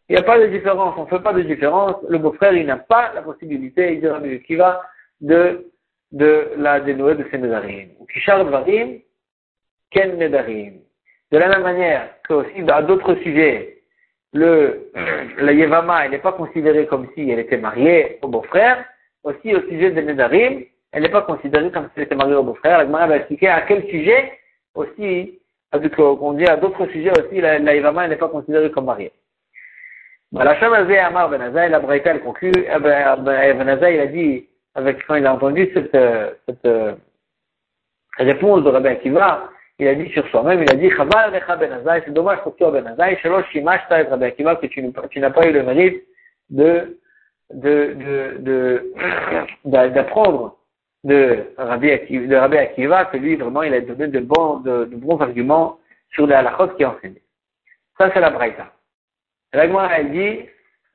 Il 0.10 0.16
n'y 0.16 0.18
a 0.18 0.24
pas 0.24 0.40
de 0.40 0.48
différence, 0.48 0.96
on 0.98 1.04
ne 1.04 1.10
fait 1.10 1.24
pas 1.24 1.34
de 1.34 1.42
différence. 1.42 1.96
Le 2.10 2.18
beau-frère, 2.18 2.54
il 2.54 2.66
n'a 2.66 2.78
pas 2.78 3.14
la 3.14 3.22
possibilité, 3.22 3.94
il 3.94 4.02
dira 4.02 4.20
qui 4.46 4.56
va 4.56 4.82
de, 5.22 5.72
de 6.12 6.52
la 6.58 6.80
dénouer 6.80 7.16
de 7.16 7.26
ses 7.32 7.38
Nedarim. 7.38 7.90
Kishar 8.14 8.46
Dvarim, 8.46 9.00
Ken 9.94 10.18
Nedarim. 10.18 10.82
De 11.32 11.38
la 11.38 11.48
même 11.48 11.64
manière 11.64 12.10
que 12.28 12.34
aussi 12.34 12.64
à 12.70 12.82
d'autres 12.82 13.16
sujets, 13.16 13.78
le, 14.34 14.92
la 15.38 15.54
Yevama, 15.54 16.06
elle 16.06 16.12
n'est 16.12 16.18
pas 16.18 16.34
considérée 16.34 16.88
comme 16.88 17.08
si 17.14 17.30
elle 17.30 17.40
était 17.40 17.58
mariée 17.58 18.18
au 18.22 18.28
beau-frère. 18.28 18.84
Aussi, 19.24 19.56
au 19.56 19.62
sujet 19.62 19.92
de 19.92 20.02
Nedarim, 20.02 20.64
elle 20.92 21.04
n'est 21.04 21.10
pas 21.10 21.22
considérée 21.22 21.72
comme 21.72 21.86
si 21.86 21.92
elle 21.96 22.04
était 22.04 22.16
mariée 22.16 22.36
au 22.36 22.44
beau-frère. 22.44 22.80
La 22.80 22.86
Gemara 22.86 23.08
va 23.08 23.18
expliquer 23.18 23.48
à 23.48 23.62
quel 23.62 23.88
sujet 23.88 24.34
aussi, 24.76 25.40
qu'on 25.96 26.34
dit 26.34 26.46
à 26.46 26.58
d'autres 26.58 26.88
sujets 26.88 27.12
aussi, 27.12 27.40
la, 27.40 27.60
la 27.60 27.76
Yevama, 27.76 28.04
elle 28.04 28.12
n'est 28.12 28.16
pas 28.18 28.28
considérée 28.28 28.72
comme 28.72 28.86
mariée. 28.86 29.12
La 30.32 30.60
Shamazé 30.60 30.98
Amar 30.98 31.30
Benazaï, 31.30 31.70
la 31.70 31.80
Braïta, 31.80 32.12
elle 32.12 32.22
conclut, 32.22 32.52
eh 32.56 32.80
ben, 32.80 33.18
ben, 33.18 33.58
Benazaï, 33.58 33.96
il 33.96 34.00
a 34.00 34.08
dit, 34.08 34.50
avec 34.74 35.06
quand 35.06 35.16
il 35.16 35.28
a 35.28 35.34
entendu 35.34 35.70
cette, 35.76 35.96
cette 36.48 36.66
euh, 36.66 36.96
réponse 38.18 38.64
de 38.64 38.70
Rabbi 38.70 38.88
Akiva, 38.88 39.50
il 39.80 39.88
a 39.88 39.96
dit 39.96 40.10
sur 40.12 40.28
soi-même, 40.30 40.62
il 40.62 40.72
a 40.72 40.76
dit, 40.76 40.90
Ben 40.90 42.02
c'est 42.06 42.14
dommage 42.14 42.40
pour 42.44 42.56
toi 42.56 42.72
Ben 42.72 42.86
Azaï, 42.88 43.14
Akiva, 43.14 44.56
que 44.56 44.68
tu, 44.68 45.20
n'as 45.20 45.30
pas 45.32 45.48
eu 45.48 45.52
le 45.52 45.64
mérite 45.64 46.04
de, 46.50 47.00
de, 47.52 47.94
de, 47.94 48.38
de, 48.40 48.94
d'apprendre 49.66 50.58
de 51.04 51.54
Rabbi 51.58 51.92
Akiva, 51.92 52.28
de 52.28 52.36
Rabbi 52.36 52.58
Akiva, 52.58 53.06
que 53.06 53.18
lui, 53.18 53.36
vraiment, 53.36 53.64
il 53.64 53.74
a 53.74 53.82
donné 53.82 54.08
de 54.08 54.20
bons, 54.20 54.58
de, 54.58 54.86
bons 54.86 55.20
arguments 55.20 55.80
sur 56.12 56.28
les 56.28 56.36
halachot 56.36 56.70
qui 56.70 56.86
enseignent. 56.86 57.20
Ça, 57.98 58.12
c'est 58.14 58.20
la 58.20 58.30
Braïta. 58.30 58.72
La 59.54 59.66
elle 59.98 60.12
dit, 60.12 60.40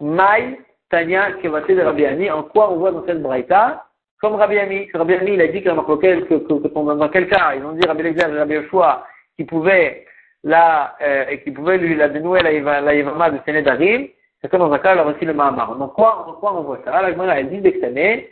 Maï, 0.00 0.58
Tanya, 0.90 1.32
Kevate 1.42 1.68
de 1.68 1.80
Rabbi 1.82 2.06
Ani, 2.06 2.30
en 2.30 2.44
quoi 2.44 2.72
on 2.72 2.76
voit 2.76 2.92
dans 2.92 3.04
cette 3.06 3.22
Braïta 3.22 3.87
comme 4.20 4.34
Rabbi 4.34 4.58
Ami, 4.58 4.88
Rabbi 4.92 5.14
Ami, 5.14 5.32
il 5.34 5.40
a 5.40 5.48
dit 5.48 5.62
que, 5.62 5.68
que, 5.68 6.34
que, 6.34 6.68
que 6.68 6.94
dans 6.94 7.08
quel 7.08 7.28
cas, 7.28 7.54
ils 7.54 7.64
ont 7.64 7.72
dit 7.72 7.86
Rabbi 7.86 8.02
Lezer 8.02 8.28
et 8.28 8.38
Rabbi 8.38 8.54
Yoshua, 8.54 9.06
qui 9.36 9.44
pouvait 9.44 10.06
la, 10.44 10.96
euh, 11.00 11.36
qui 11.38 11.50
pouvait 11.50 11.78
lui 11.78 11.94
la 11.94 12.08
dénouer 12.08 12.42
la, 12.42 12.52
Yevama 12.94 13.30
de 13.30 13.38
Sénédarim, 13.44 14.08
c'est 14.40 14.50
comme 14.50 14.60
dans 14.60 14.72
un 14.72 14.78
cas, 14.78 14.94
il 14.94 14.98
a 14.98 15.04
reçu 15.04 15.24
le 15.24 15.34
Mahamar. 15.34 15.76
Donc 15.76 15.94
quoi, 15.94 16.36
quoi 16.40 16.54
on 16.54 16.62
voit 16.62 16.80
ça? 16.84 17.02
La 17.02 17.10
Gemara, 17.10 17.38
elle 17.38 17.50
dit 17.50 17.60
d'extamer, 17.60 18.30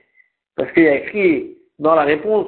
parce 0.57 0.71
qu'il 0.73 0.85
y 0.85 0.89
a 0.89 0.97
écrit 0.97 1.57
dans 1.79 1.95
la 1.95 2.03
réponse 2.03 2.47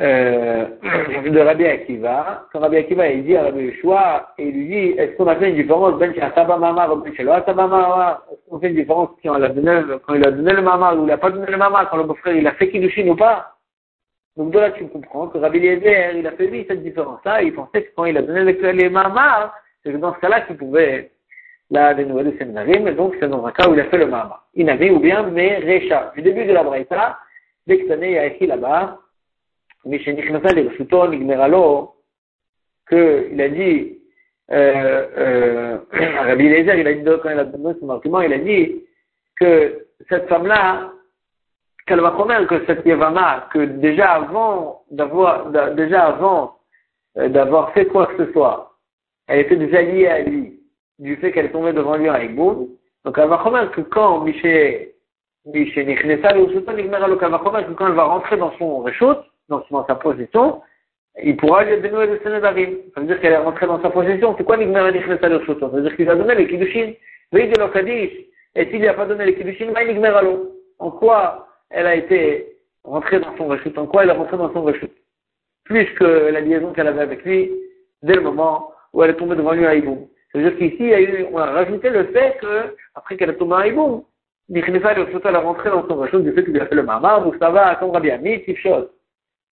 euh, 0.00 0.66
de 1.30 1.38
Rabbi 1.38 1.64
Akiva, 1.66 2.46
quand 2.52 2.60
Rabbi 2.60 2.78
Akiva 2.78 3.08
il 3.08 3.24
dit 3.24 3.36
à 3.36 3.44
Rabbi 3.44 3.66
Yeshua, 3.66 4.34
il 4.38 4.50
lui 4.50 4.66
dit, 4.66 4.98
est-ce 4.98 5.16
qu'on 5.16 5.28
a 5.28 5.36
fait 5.36 5.50
une 5.50 5.56
différence 5.56 5.98
ben 5.98 6.12
Saba 6.34 6.56
Mamar 6.56 6.96
ben 6.96 7.12
Saba 7.16 7.54
Mamar 7.54 8.22
Est-ce 8.32 8.50
qu'on 8.50 8.58
fait 8.58 8.70
une 8.70 8.74
différence 8.74 9.10
quand 9.22 9.36
il 9.36 9.44
a 9.44 9.48
donné, 9.48 9.82
quand 10.04 10.14
il 10.14 10.26
a 10.26 10.32
donné 10.32 10.52
le 10.52 10.62
Mamar 10.62 10.98
ou 10.98 11.02
il 11.02 11.06
n'a 11.06 11.18
pas 11.18 11.30
donné 11.30 11.46
le 11.46 11.56
Mamar, 11.56 11.88
quand 11.90 11.96
le 11.96 12.04
beau-frère 12.04 12.34
il 12.34 12.46
a 12.46 12.52
fait 12.52 12.70
Kiddushin 12.70 13.06
ou 13.08 13.14
pas? 13.14 13.52
Donc 14.36 14.50
de 14.50 14.58
là 14.58 14.72
tu 14.72 14.84
comprends 14.88 15.28
que 15.28 15.38
Rabbi 15.38 15.58
Eliezer, 15.58 16.16
il 16.16 16.26
a 16.26 16.32
fait 16.32 16.48
lui 16.48 16.66
cette 16.68 16.82
différence-là, 16.82 17.42
il 17.42 17.54
pensait 17.54 17.84
que 17.84 17.94
quand 17.94 18.06
il 18.06 18.16
a 18.18 18.22
donné 18.22 18.52
les 18.52 18.88
Mamar, 18.88 19.54
c'est 19.84 19.92
que 19.92 19.96
dans 19.98 20.12
ce 20.14 20.18
cas-là 20.18 20.40
qu'il 20.40 20.56
pouvait 20.56 21.12
la 21.70 21.94
dénouer 21.94 22.24
de 22.24 22.36
Séminarim, 22.36 22.88
et 22.88 22.92
donc 22.92 23.14
c'est 23.20 23.28
dans 23.28 23.46
un 23.46 23.52
cas 23.52 23.68
où 23.68 23.74
il 23.74 23.80
a 23.80 23.84
fait 23.84 23.98
le 23.98 24.06
Mamar. 24.06 24.44
Inavi 24.56 24.90
ou 24.90 24.98
bien 24.98 25.22
mais 25.22 25.58
Recha. 25.58 26.12
Du 26.16 26.22
début 26.22 26.46
de 26.46 26.52
la 26.52 26.64
Braïta, 26.64 27.18
dès 27.68 27.78
que 27.78 27.92
il 27.92 28.10
y 28.10 28.18
a 28.18 28.26
écrit 28.26 28.48
là-bas, 28.48 28.98
mais 29.86 29.98
chez 30.00 30.14
Nichnasa 30.14 30.52
Lirshuto, 30.52 31.08
Nigmera 31.08 31.48
Lo, 31.48 31.94
qu'il 32.88 33.40
a 33.40 33.48
dit, 33.48 33.98
euh, 34.50 35.06
euh, 35.16 35.78
Rabbi 35.92 36.48
Lézer, 36.48 36.78
il 36.78 36.86
a 36.86 36.94
dit, 36.94 37.04
quand 37.22 37.30
il 37.30 37.38
a 37.38 37.44
donné 37.44 37.78
son 37.80 37.90
argument, 37.90 38.20
il 38.20 38.32
a 38.32 38.38
dit 38.38 38.82
que 39.38 39.86
cette 40.08 40.28
femme-là, 40.28 40.90
qu'elle 41.86 42.00
va 42.00 42.12
promettre 42.12 42.46
que 42.46 42.64
cette 42.66 42.84
Yavama, 42.86 43.48
que 43.52 43.58
déjà 43.58 44.12
avant 44.12 44.84
d'avoir, 44.90 45.50
déjà 45.74 46.06
avant 46.06 46.56
d'avoir 47.14 47.72
fait 47.72 47.86
quoi 47.86 48.06
que 48.06 48.24
ce 48.24 48.32
soit, 48.32 48.74
elle 49.28 49.40
était 49.40 49.56
déjà 49.56 49.82
liée 49.82 50.06
à 50.06 50.20
lui, 50.20 50.60
du 50.98 51.16
fait 51.16 51.32
qu'elle 51.32 51.52
tombait 51.52 51.72
devant 51.72 51.96
lui 51.96 52.08
en 52.08 52.14
Egboum. 52.14 52.68
Donc 53.04 53.18
elle 53.18 53.28
va 53.28 53.38
promettre 53.38 53.72
que 53.72 53.82
quand 53.82 54.20
Miché, 54.20 54.94
Miché 55.46 55.84
Nichnesa 55.84 56.32
Lirshuto, 56.32 56.72
Nigmera 56.72 57.08
Lo, 57.08 57.16
qu'elle 57.16 57.30
va 57.30 57.38
promettre 57.38 57.68
que 57.68 57.74
quand 57.74 57.88
elle 57.88 57.94
va 57.94 58.04
rentrer 58.04 58.36
dans 58.36 58.52
son 58.58 58.80
réchaud, 58.80 59.14
rechute, 59.50 59.70
dans, 59.70 59.86
sa 59.86 59.94
position, 59.94 60.62
il 61.22 61.36
pourra 61.36 61.64
lui 61.64 61.80
donner 61.80 62.06
le 62.06 62.20
Sénédarim. 62.22 62.76
Ça 62.94 63.00
veut 63.00 63.06
dire 63.06 63.20
qu'elle 63.20 63.32
est 63.32 63.38
rentrée 63.38 63.66
dans 63.66 63.80
sa 63.82 63.90
position. 63.90 64.34
C'est 64.36 64.44
quoi 64.44 64.56
l'Igmera 64.56 64.90
Nichnesa 64.90 65.28
Lurchuto 65.28 65.60
Ça 65.60 65.68
veut 65.68 65.82
dire 65.82 65.96
qu'il 65.96 66.08
a 66.08 66.16
donné 66.16 66.34
les 66.34 66.48
Kiddushin. 66.48 66.92
Veille 67.32 67.50
de 67.50 67.58
l'Okadish. 67.58 68.12
Et 68.56 68.66
s'il 68.66 68.82
n'a 68.82 68.94
pas 68.94 69.06
donné 69.06 69.26
les 69.26 69.34
Kiddushin, 69.34 69.72
va 69.72 69.84
l'Igmera 69.84 70.22
Lo. 70.22 70.52
En 70.78 70.90
quoi 70.90 71.48
elle 71.70 71.86
a 71.86 71.94
été 71.94 72.56
rentrée 72.82 73.20
dans 73.20 73.36
son 73.36 73.46
rechute 73.46 73.76
En 73.78 73.86
quoi 73.86 74.02
elle 74.02 74.10
est 74.10 74.12
rentrée 74.12 74.36
dans 74.36 74.52
son 74.52 74.62
rechute 74.62 74.92
Plus 75.64 75.86
que 75.94 76.04
la 76.04 76.40
liaison 76.40 76.72
qu'elle 76.72 76.88
avait 76.88 77.02
avec 77.02 77.24
lui 77.24 77.50
dès 78.02 78.14
le 78.14 78.20
moment 78.20 78.72
où 78.92 79.02
elle 79.02 79.10
est 79.10 79.16
tombée 79.16 79.36
devant 79.36 79.52
lui 79.52 79.66
à 79.66 79.74
Iboum. 79.74 80.06
Ça 80.32 80.38
veut 80.38 80.50
dire 80.50 80.58
qu'ici, 80.58 80.92
on 81.32 81.38
a 81.38 81.46
rajouté 81.46 81.90
le 81.90 82.04
fait 82.06 82.38
que, 82.40 82.76
après 82.94 83.16
qu'elle 83.16 83.30
est 83.30 83.36
tombée 83.36 83.56
à 83.56 83.66
Iboum, 83.68 84.02
Nichnesa 84.48 84.94
Lurchuto, 84.94 85.28
elle 85.28 85.34
est 85.34 85.38
rentrée 85.38 85.70
dans 85.70 85.86
son 85.88 85.96
rechute 85.96 86.22
du 86.22 86.32
fait 86.32 86.44
qu'il 86.44 86.60
a 86.60 86.66
fait 86.66 86.74
le 86.74 86.82
Mamar, 86.82 87.22
donc 87.22 87.36
ça 87.38 87.50
va, 87.50 87.76
comme 87.76 87.90
Rabbi 87.90 88.10
Ami, 88.10 88.42
type 88.44 88.58
chose. 88.58 88.88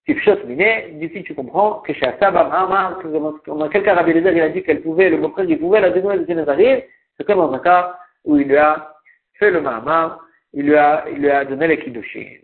D'ici 0.07 1.23
tu 1.23 1.35
comprends 1.35 1.81
que 1.81 1.93
chez 1.93 2.07
Asaba 2.07 2.45
Mahama, 2.45 2.99
dans 3.47 3.69
quel 3.69 3.85
cas 3.85 3.95
Rabbi 3.95 4.11
il 4.11 4.41
a 4.41 4.49
dit 4.49 4.63
qu'elle 4.63 4.83
pouvait, 4.83 5.11
le 5.11 5.19
beau-frère, 5.19 5.45
il 5.49 5.59
pouvait 5.59 5.81
la 5.81 5.91
dénouer 5.91 6.19
de 6.19 6.35
Nézarine, 6.35 6.83
c'est 7.17 7.25
comme 7.25 7.39
dans 7.39 7.53
un 7.53 7.61
cas 7.61 7.97
où 8.25 8.37
il 8.37 8.49
lui 8.49 8.57
a 8.57 8.95
fait 9.35 9.53
le 9.53 9.61
Mahama, 9.61 10.19
il 10.53 10.67
lui 10.67 10.75
a, 10.75 11.05
il 11.09 11.19
lui 11.19 11.31
a 11.31 11.45
donné 11.45 11.69
les 11.69 11.79
Kiddushin. 11.79 12.43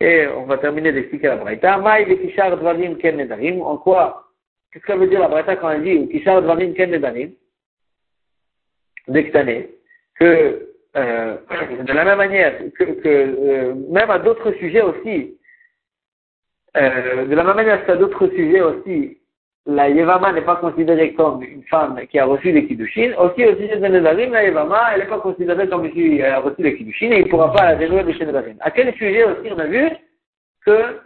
Et 0.00 0.26
on 0.26 0.46
va 0.46 0.58
terminer 0.58 0.90
d'expliquer 0.90 1.28
la 1.28 1.36
Braïta. 1.36 1.78
Maï 1.78 2.04
le 2.04 2.16
Kishar 2.16 2.56
Dvarim 2.56 2.96
Ken 2.96 3.16
Nedarim. 3.16 3.62
En 3.62 3.76
quoi? 3.76 4.24
Qu'est-ce 4.72 4.84
que 4.84 4.92
ça 4.92 4.98
veut 4.98 5.06
dire 5.06 5.20
la 5.20 5.28
Braïta 5.28 5.54
quand 5.54 5.70
elle 5.70 5.84
dit 5.84 6.08
Kishar 6.08 6.42
Dvarim 6.42 6.74
Ken 6.74 6.90
Nedarim? 6.90 7.30
D'extaner. 9.06 9.70
Que, 10.18 10.70
euh, 10.96 11.36
de 11.86 11.92
la 11.92 12.04
même 12.04 12.18
manière 12.18 12.58
que, 12.76 12.84
que 12.84 13.08
euh, 13.08 13.74
même 13.90 14.10
à 14.10 14.18
d'autres 14.18 14.50
sujets 14.54 14.82
aussi, 14.82 15.38
euh, 16.76 17.26
de 17.26 17.34
la 17.34 17.44
même 17.44 17.56
manière 17.56 17.80
a 17.86 17.96
d'autres 17.96 18.28
sujets 18.28 18.60
aussi, 18.60 19.18
la 19.66 19.88
Yevama 19.88 20.32
n'est 20.32 20.40
pas 20.42 20.56
considérée 20.56 21.12
comme 21.14 21.42
une 21.42 21.62
femme 21.64 22.00
qui 22.10 22.18
a 22.18 22.24
reçu 22.24 22.50
les 22.50 22.66
Kiddushin, 22.66 23.12
aussi 23.18 23.44
au 23.44 23.54
sujet 23.54 23.76
de 23.76 23.86
Nedarim, 23.86 24.32
la 24.32 24.44
Yevama, 24.44 24.90
elle 24.92 25.00
n'est 25.00 25.06
pas 25.06 25.20
considérée 25.20 25.68
comme 25.68 25.84
une 25.84 25.92
fille 25.92 26.16
qui 26.16 26.22
a 26.22 26.40
reçu 26.40 26.62
les 26.62 26.76
Kiddushin 26.76 27.12
et 27.12 27.18
il 27.20 27.24
ne 27.26 27.30
pourra 27.30 27.52
pas 27.52 27.66
la 27.66 27.74
dénouer 27.76 28.02
de 28.02 28.12
chez 28.12 28.26
Nedarim. 28.26 28.56
À 28.60 28.70
quel 28.70 28.92
sujet 28.94 29.24
aussi 29.24 29.52
on 29.54 29.58
a 29.58 29.66
vu 29.66 29.88
que, 30.64 31.00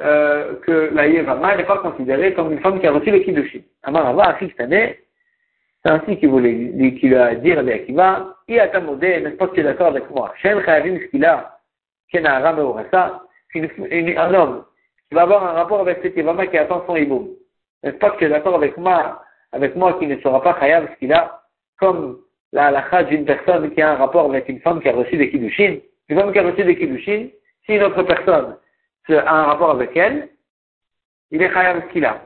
euh, 0.00 0.54
que 0.62 0.90
la 0.92 1.06
Yevama 1.06 1.56
n'est 1.56 1.64
pas 1.64 1.78
considérée 1.78 2.34
comme 2.34 2.52
une 2.52 2.60
femme 2.60 2.80
qui 2.80 2.86
a 2.86 2.92
reçu 2.92 3.10
les 3.10 3.22
Kiddushin. 3.22 3.60
Amarava, 3.84 4.36
année, 4.58 4.98
c'est 5.84 5.90
ainsi 5.90 6.18
qu'il 6.18 6.28
voulait, 6.28 6.94
qu'il 6.98 7.14
a 7.14 7.34
dit 7.36 7.54
Rabbi 7.54 7.72
Akiva, 7.72 8.36
Iatamodé, 8.48 9.20
n'est-ce 9.20 9.36
pas 9.36 9.46
que 9.46 9.54
tu 9.54 9.60
es 9.60 9.64
d'accord 9.64 9.88
avec 9.88 10.10
moi? 10.10 10.32
Shen 10.42 10.60
Chayavim 10.64 10.98
Shkila, 10.98 11.58
Kenahara 12.10 12.52
Meorasa, 12.52 13.22
un 13.54 14.34
homme 14.34 14.64
qui 15.10 15.16
va 15.16 15.22
avoir 15.22 15.44
un 15.44 15.52
rapport 15.52 15.80
avec 15.80 15.98
cette 16.02 16.16
Yevama 16.16 16.46
qui 16.46 16.56
attend 16.56 16.84
son 16.86 16.94
hiboum. 16.94 17.30
N'est-ce 17.82 17.96
pas 17.96 18.10
que 18.10 18.18
tu 18.18 18.24
es 18.26 18.28
d'accord 18.28 18.54
avec 18.54 18.76
moi, 18.76 19.22
avec 19.50 19.74
moi 19.74 19.94
qui 19.94 20.06
ne 20.06 20.16
sera 20.20 20.40
pas 20.40 20.58
chayav 20.60 20.88
ce 20.92 20.98
qu'il 20.98 21.12
a, 21.12 21.42
comme 21.80 22.20
la 22.52 22.66
halakha 22.66 23.04
d'une 23.04 23.24
personne 23.24 23.72
qui 23.72 23.82
a 23.82 23.90
un 23.90 23.96
rapport 23.96 24.26
avec 24.26 24.48
une 24.48 24.60
femme 24.60 24.80
qui 24.80 24.88
a 24.88 24.92
reçu 24.92 25.16
des 25.16 25.30
kiddushin. 25.30 25.78
Une 26.08 26.18
femme 26.18 26.32
qui 26.32 26.38
a 26.38 26.44
reçu 26.44 26.62
des 26.62 26.76
kiddushin, 26.76 27.28
si 27.66 27.74
une 27.74 27.82
autre 27.82 28.04
personne 28.04 28.56
a 29.08 29.34
un 29.34 29.44
rapport 29.46 29.70
avec 29.70 29.96
elle, 29.96 30.28
il 31.32 31.42
est 31.42 31.52
chayav 31.52 31.82
ce 31.88 31.92
qu'il 31.92 32.04
a. 32.04 32.22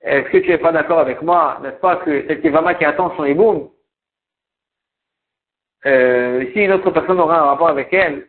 Est-ce 0.00 0.28
que 0.30 0.38
tu 0.38 0.50
n'es 0.50 0.58
pas 0.58 0.72
d'accord 0.72 0.98
avec 0.98 1.22
moi, 1.22 1.60
n'est-ce 1.62 1.76
pas, 1.76 1.96
que 1.96 2.26
cette 2.26 2.42
Yevama 2.42 2.74
qui 2.74 2.84
attend 2.84 3.14
son 3.16 3.24
hiboum, 3.24 3.70
euh, 5.84 6.44
si 6.52 6.64
une 6.64 6.72
autre 6.72 6.90
personne 6.90 7.20
aura 7.20 7.38
un 7.38 7.44
rapport 7.44 7.68
avec 7.68 7.92
elle, 7.92 8.26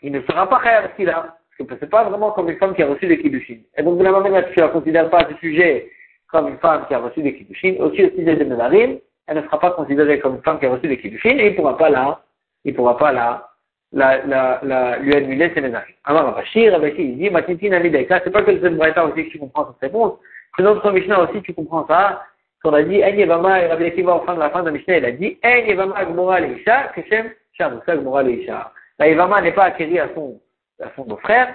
il 0.00 0.12
ne 0.12 0.22
sera 0.22 0.48
pas 0.48 0.62
chayav 0.62 0.90
ce 0.92 0.96
qu'il 0.96 1.10
a. 1.10 1.36
C'est 1.58 1.90
pas 1.90 2.04
vraiment 2.04 2.32
comme 2.32 2.50
une 2.50 2.58
femme 2.58 2.74
qui 2.74 2.82
a 2.82 2.86
reçu 2.86 3.06
des 3.06 3.18
kiddushin. 3.18 3.58
Et 3.76 3.82
donc, 3.82 4.02
la 4.02 4.12
même 4.12 4.44
tu 4.52 4.60
ne 4.60 4.66
considères 4.68 5.10
pas 5.10 5.26
ce 5.30 5.36
sujet 5.36 5.90
comme 6.28 6.48
une 6.48 6.58
femme 6.58 6.84
qui 6.86 6.94
a 6.94 6.98
reçu 6.98 7.22
des 7.22 7.34
kiddushin, 7.34 7.76
aussi 7.78 8.04
au 8.04 8.10
sujet 8.10 8.36
de 8.36 8.44
Medarim, 8.44 8.98
elle 9.26 9.36
ne 9.36 9.42
sera 9.42 9.58
pas 9.58 9.70
considérée 9.70 10.18
comme 10.18 10.36
une 10.36 10.42
femme 10.42 10.58
qui 10.58 10.66
a 10.66 10.70
reçu 10.70 10.86
des 10.86 10.98
kiddushin 10.98 11.38
et 11.38 11.46
il 11.46 11.50
ne 11.52 11.56
pourra 11.56 11.76
pas 11.76 11.88
la, 11.88 12.20
il 12.64 12.74
pourra 12.74 12.96
pas 12.96 13.12
la, 13.12 13.48
la, 13.92 14.24
la, 14.26 14.60
la, 14.62 14.98
lui 14.98 15.14
annuler 15.14 15.50
ses 15.54 15.60
Medarim. 15.60 15.94
Alors, 16.04 16.24
Ravashi, 16.24 16.68
Ravashi, 16.68 17.02
il 17.02 17.18
dit, 17.18 17.30
Matitin 17.30 17.72
Amideka, 17.72 18.20
c'est 18.22 18.30
pas 18.30 18.42
que 18.42 18.60
c'est 18.60 18.70
Braïta 18.70 19.06
aussi 19.06 19.26
que 19.26 19.30
tu 19.30 19.38
comprends 19.38 19.66
cette 19.72 19.90
réponse, 19.90 20.18
c'est 20.56 20.62
notre 20.62 20.90
Mishnah 20.90 21.22
aussi, 21.22 21.42
tu 21.42 21.54
comprends 21.54 21.86
ça, 21.86 22.22
qu'on 22.62 22.72
a 22.74 22.82
dit, 22.82 23.02
En 23.02 23.08
Yevama, 23.08 23.62
et 23.62 23.66
Rabbi 23.68 23.84
Akiva, 23.84 24.16
au 24.16 24.24
fin 24.24 24.34
de 24.34 24.40
la 24.40 24.50
fin 24.50 24.60
de 24.60 24.66
la 24.66 24.72
Mishnah, 24.72 24.98
il 24.98 25.04
a 25.04 25.12
dit, 25.12 25.38
En 25.44 25.66
Yevama 25.66 26.04
Gmora 26.04 26.40
Leisha, 26.40 26.88
Keshem 26.94 27.30
Sham, 27.52 27.80
Gmora 27.86 28.22
Leisha. 28.22 28.72
La 28.98 29.08
Yevama 29.08 29.40
n'est 29.40 29.52
pas 29.52 29.64
acquérie 29.64 29.98
à 29.98 30.08
son, 30.14 30.40
à 30.82 30.90
son 30.96 31.04
beau-frère, 31.04 31.54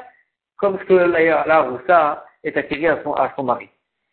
comme 0.57 0.77
ce 0.79 0.83
que 0.85 0.93
la, 0.93 1.61
Roussa 1.61 2.25
est 2.43 2.55
acquérie 2.55 2.87
à 2.87 3.01
son, 3.03 3.13
à 3.13 3.31
son 3.35 3.43
mari. 3.43 3.69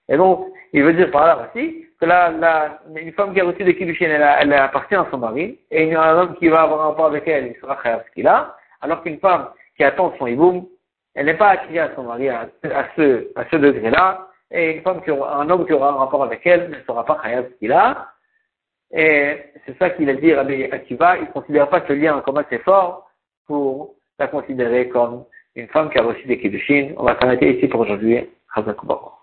Et 0.08 0.16
donc, 0.16 0.48
il 0.72 0.82
veut 0.82 0.94
dire 0.94 1.10
par 1.10 1.26
là 1.26 1.48
aussi 1.48 1.86
que 2.00 2.06
la, 2.06 2.30
la, 2.30 2.80
une 2.94 3.12
femme 3.12 3.34
qui 3.34 3.40
a 3.40 3.44
reçu 3.44 3.64
des 3.64 3.76
kiddushin, 3.76 4.06
elle, 4.06 4.22
elle, 4.40 4.52
appartient 4.54 4.94
à 4.94 5.06
son 5.10 5.18
mari, 5.18 5.58
et 5.70 5.84
il 5.84 5.88
y 5.90 5.94
a 5.94 6.02
un 6.02 6.18
homme 6.18 6.36
qui 6.36 6.48
va 6.48 6.62
avoir 6.62 6.80
un 6.82 6.88
rapport 6.90 7.06
avec 7.06 7.26
elle, 7.26 7.48
il 7.48 7.60
sera 7.60 7.76
khayar 7.76 8.00
ce 8.06 8.10
qu'il 8.12 8.26
a, 8.26 8.56
alors 8.80 9.02
qu'une 9.02 9.18
femme 9.18 9.48
qui 9.76 9.84
attend 9.84 10.14
son 10.18 10.26
hiboum, 10.26 10.66
elle 11.14 11.26
n'est 11.26 11.34
pas 11.34 11.50
acquérie 11.50 11.80
à 11.80 11.94
son 11.94 12.04
mari 12.04 12.28
à, 12.28 12.48
à 12.64 12.84
ce, 12.96 13.30
à 13.36 13.44
ce 13.50 13.56
degré-là, 13.56 14.28
et 14.50 14.76
une 14.76 14.82
femme 14.82 15.02
qui 15.02 15.10
aura, 15.10 15.36
un 15.36 15.50
homme 15.50 15.66
qui 15.66 15.72
aura 15.72 15.90
un 15.90 15.96
rapport 15.96 16.24
avec 16.24 16.46
elle 16.46 16.70
ne 16.70 16.80
sera 16.86 17.04
pas 17.04 17.18
khayar 17.22 17.44
ce 17.44 17.58
qu'il 17.58 17.72
a, 17.72 18.08
et 18.90 19.42
c'est 19.66 19.76
ça 19.78 19.90
qu'il 19.90 20.08
a 20.08 20.14
dit 20.14 20.32
Rabbi 20.32 20.64
Akiva, 20.64 21.18
il 21.18 21.24
ne 21.24 21.32
considère 21.32 21.68
pas 21.68 21.82
ce 21.86 21.92
lien 21.92 22.16
en 22.16 22.20
commun 22.22 22.42
assez 22.42 22.58
fort 22.58 23.10
pour 23.46 23.94
la 24.18 24.28
considérer 24.28 24.88
comme 24.88 25.24
une 25.54 25.68
femme 25.68 25.90
qui 25.90 25.98
a 25.98 26.02
reçu 26.02 26.26
des 26.26 26.38
kiddushin. 26.38 26.92
On 26.96 27.04
va 27.04 27.18
s'arrêter 27.18 27.56
ici 27.56 27.68
pour 27.68 27.80
aujourd'hui. 27.80 28.28
Hazakubaru. 28.54 29.17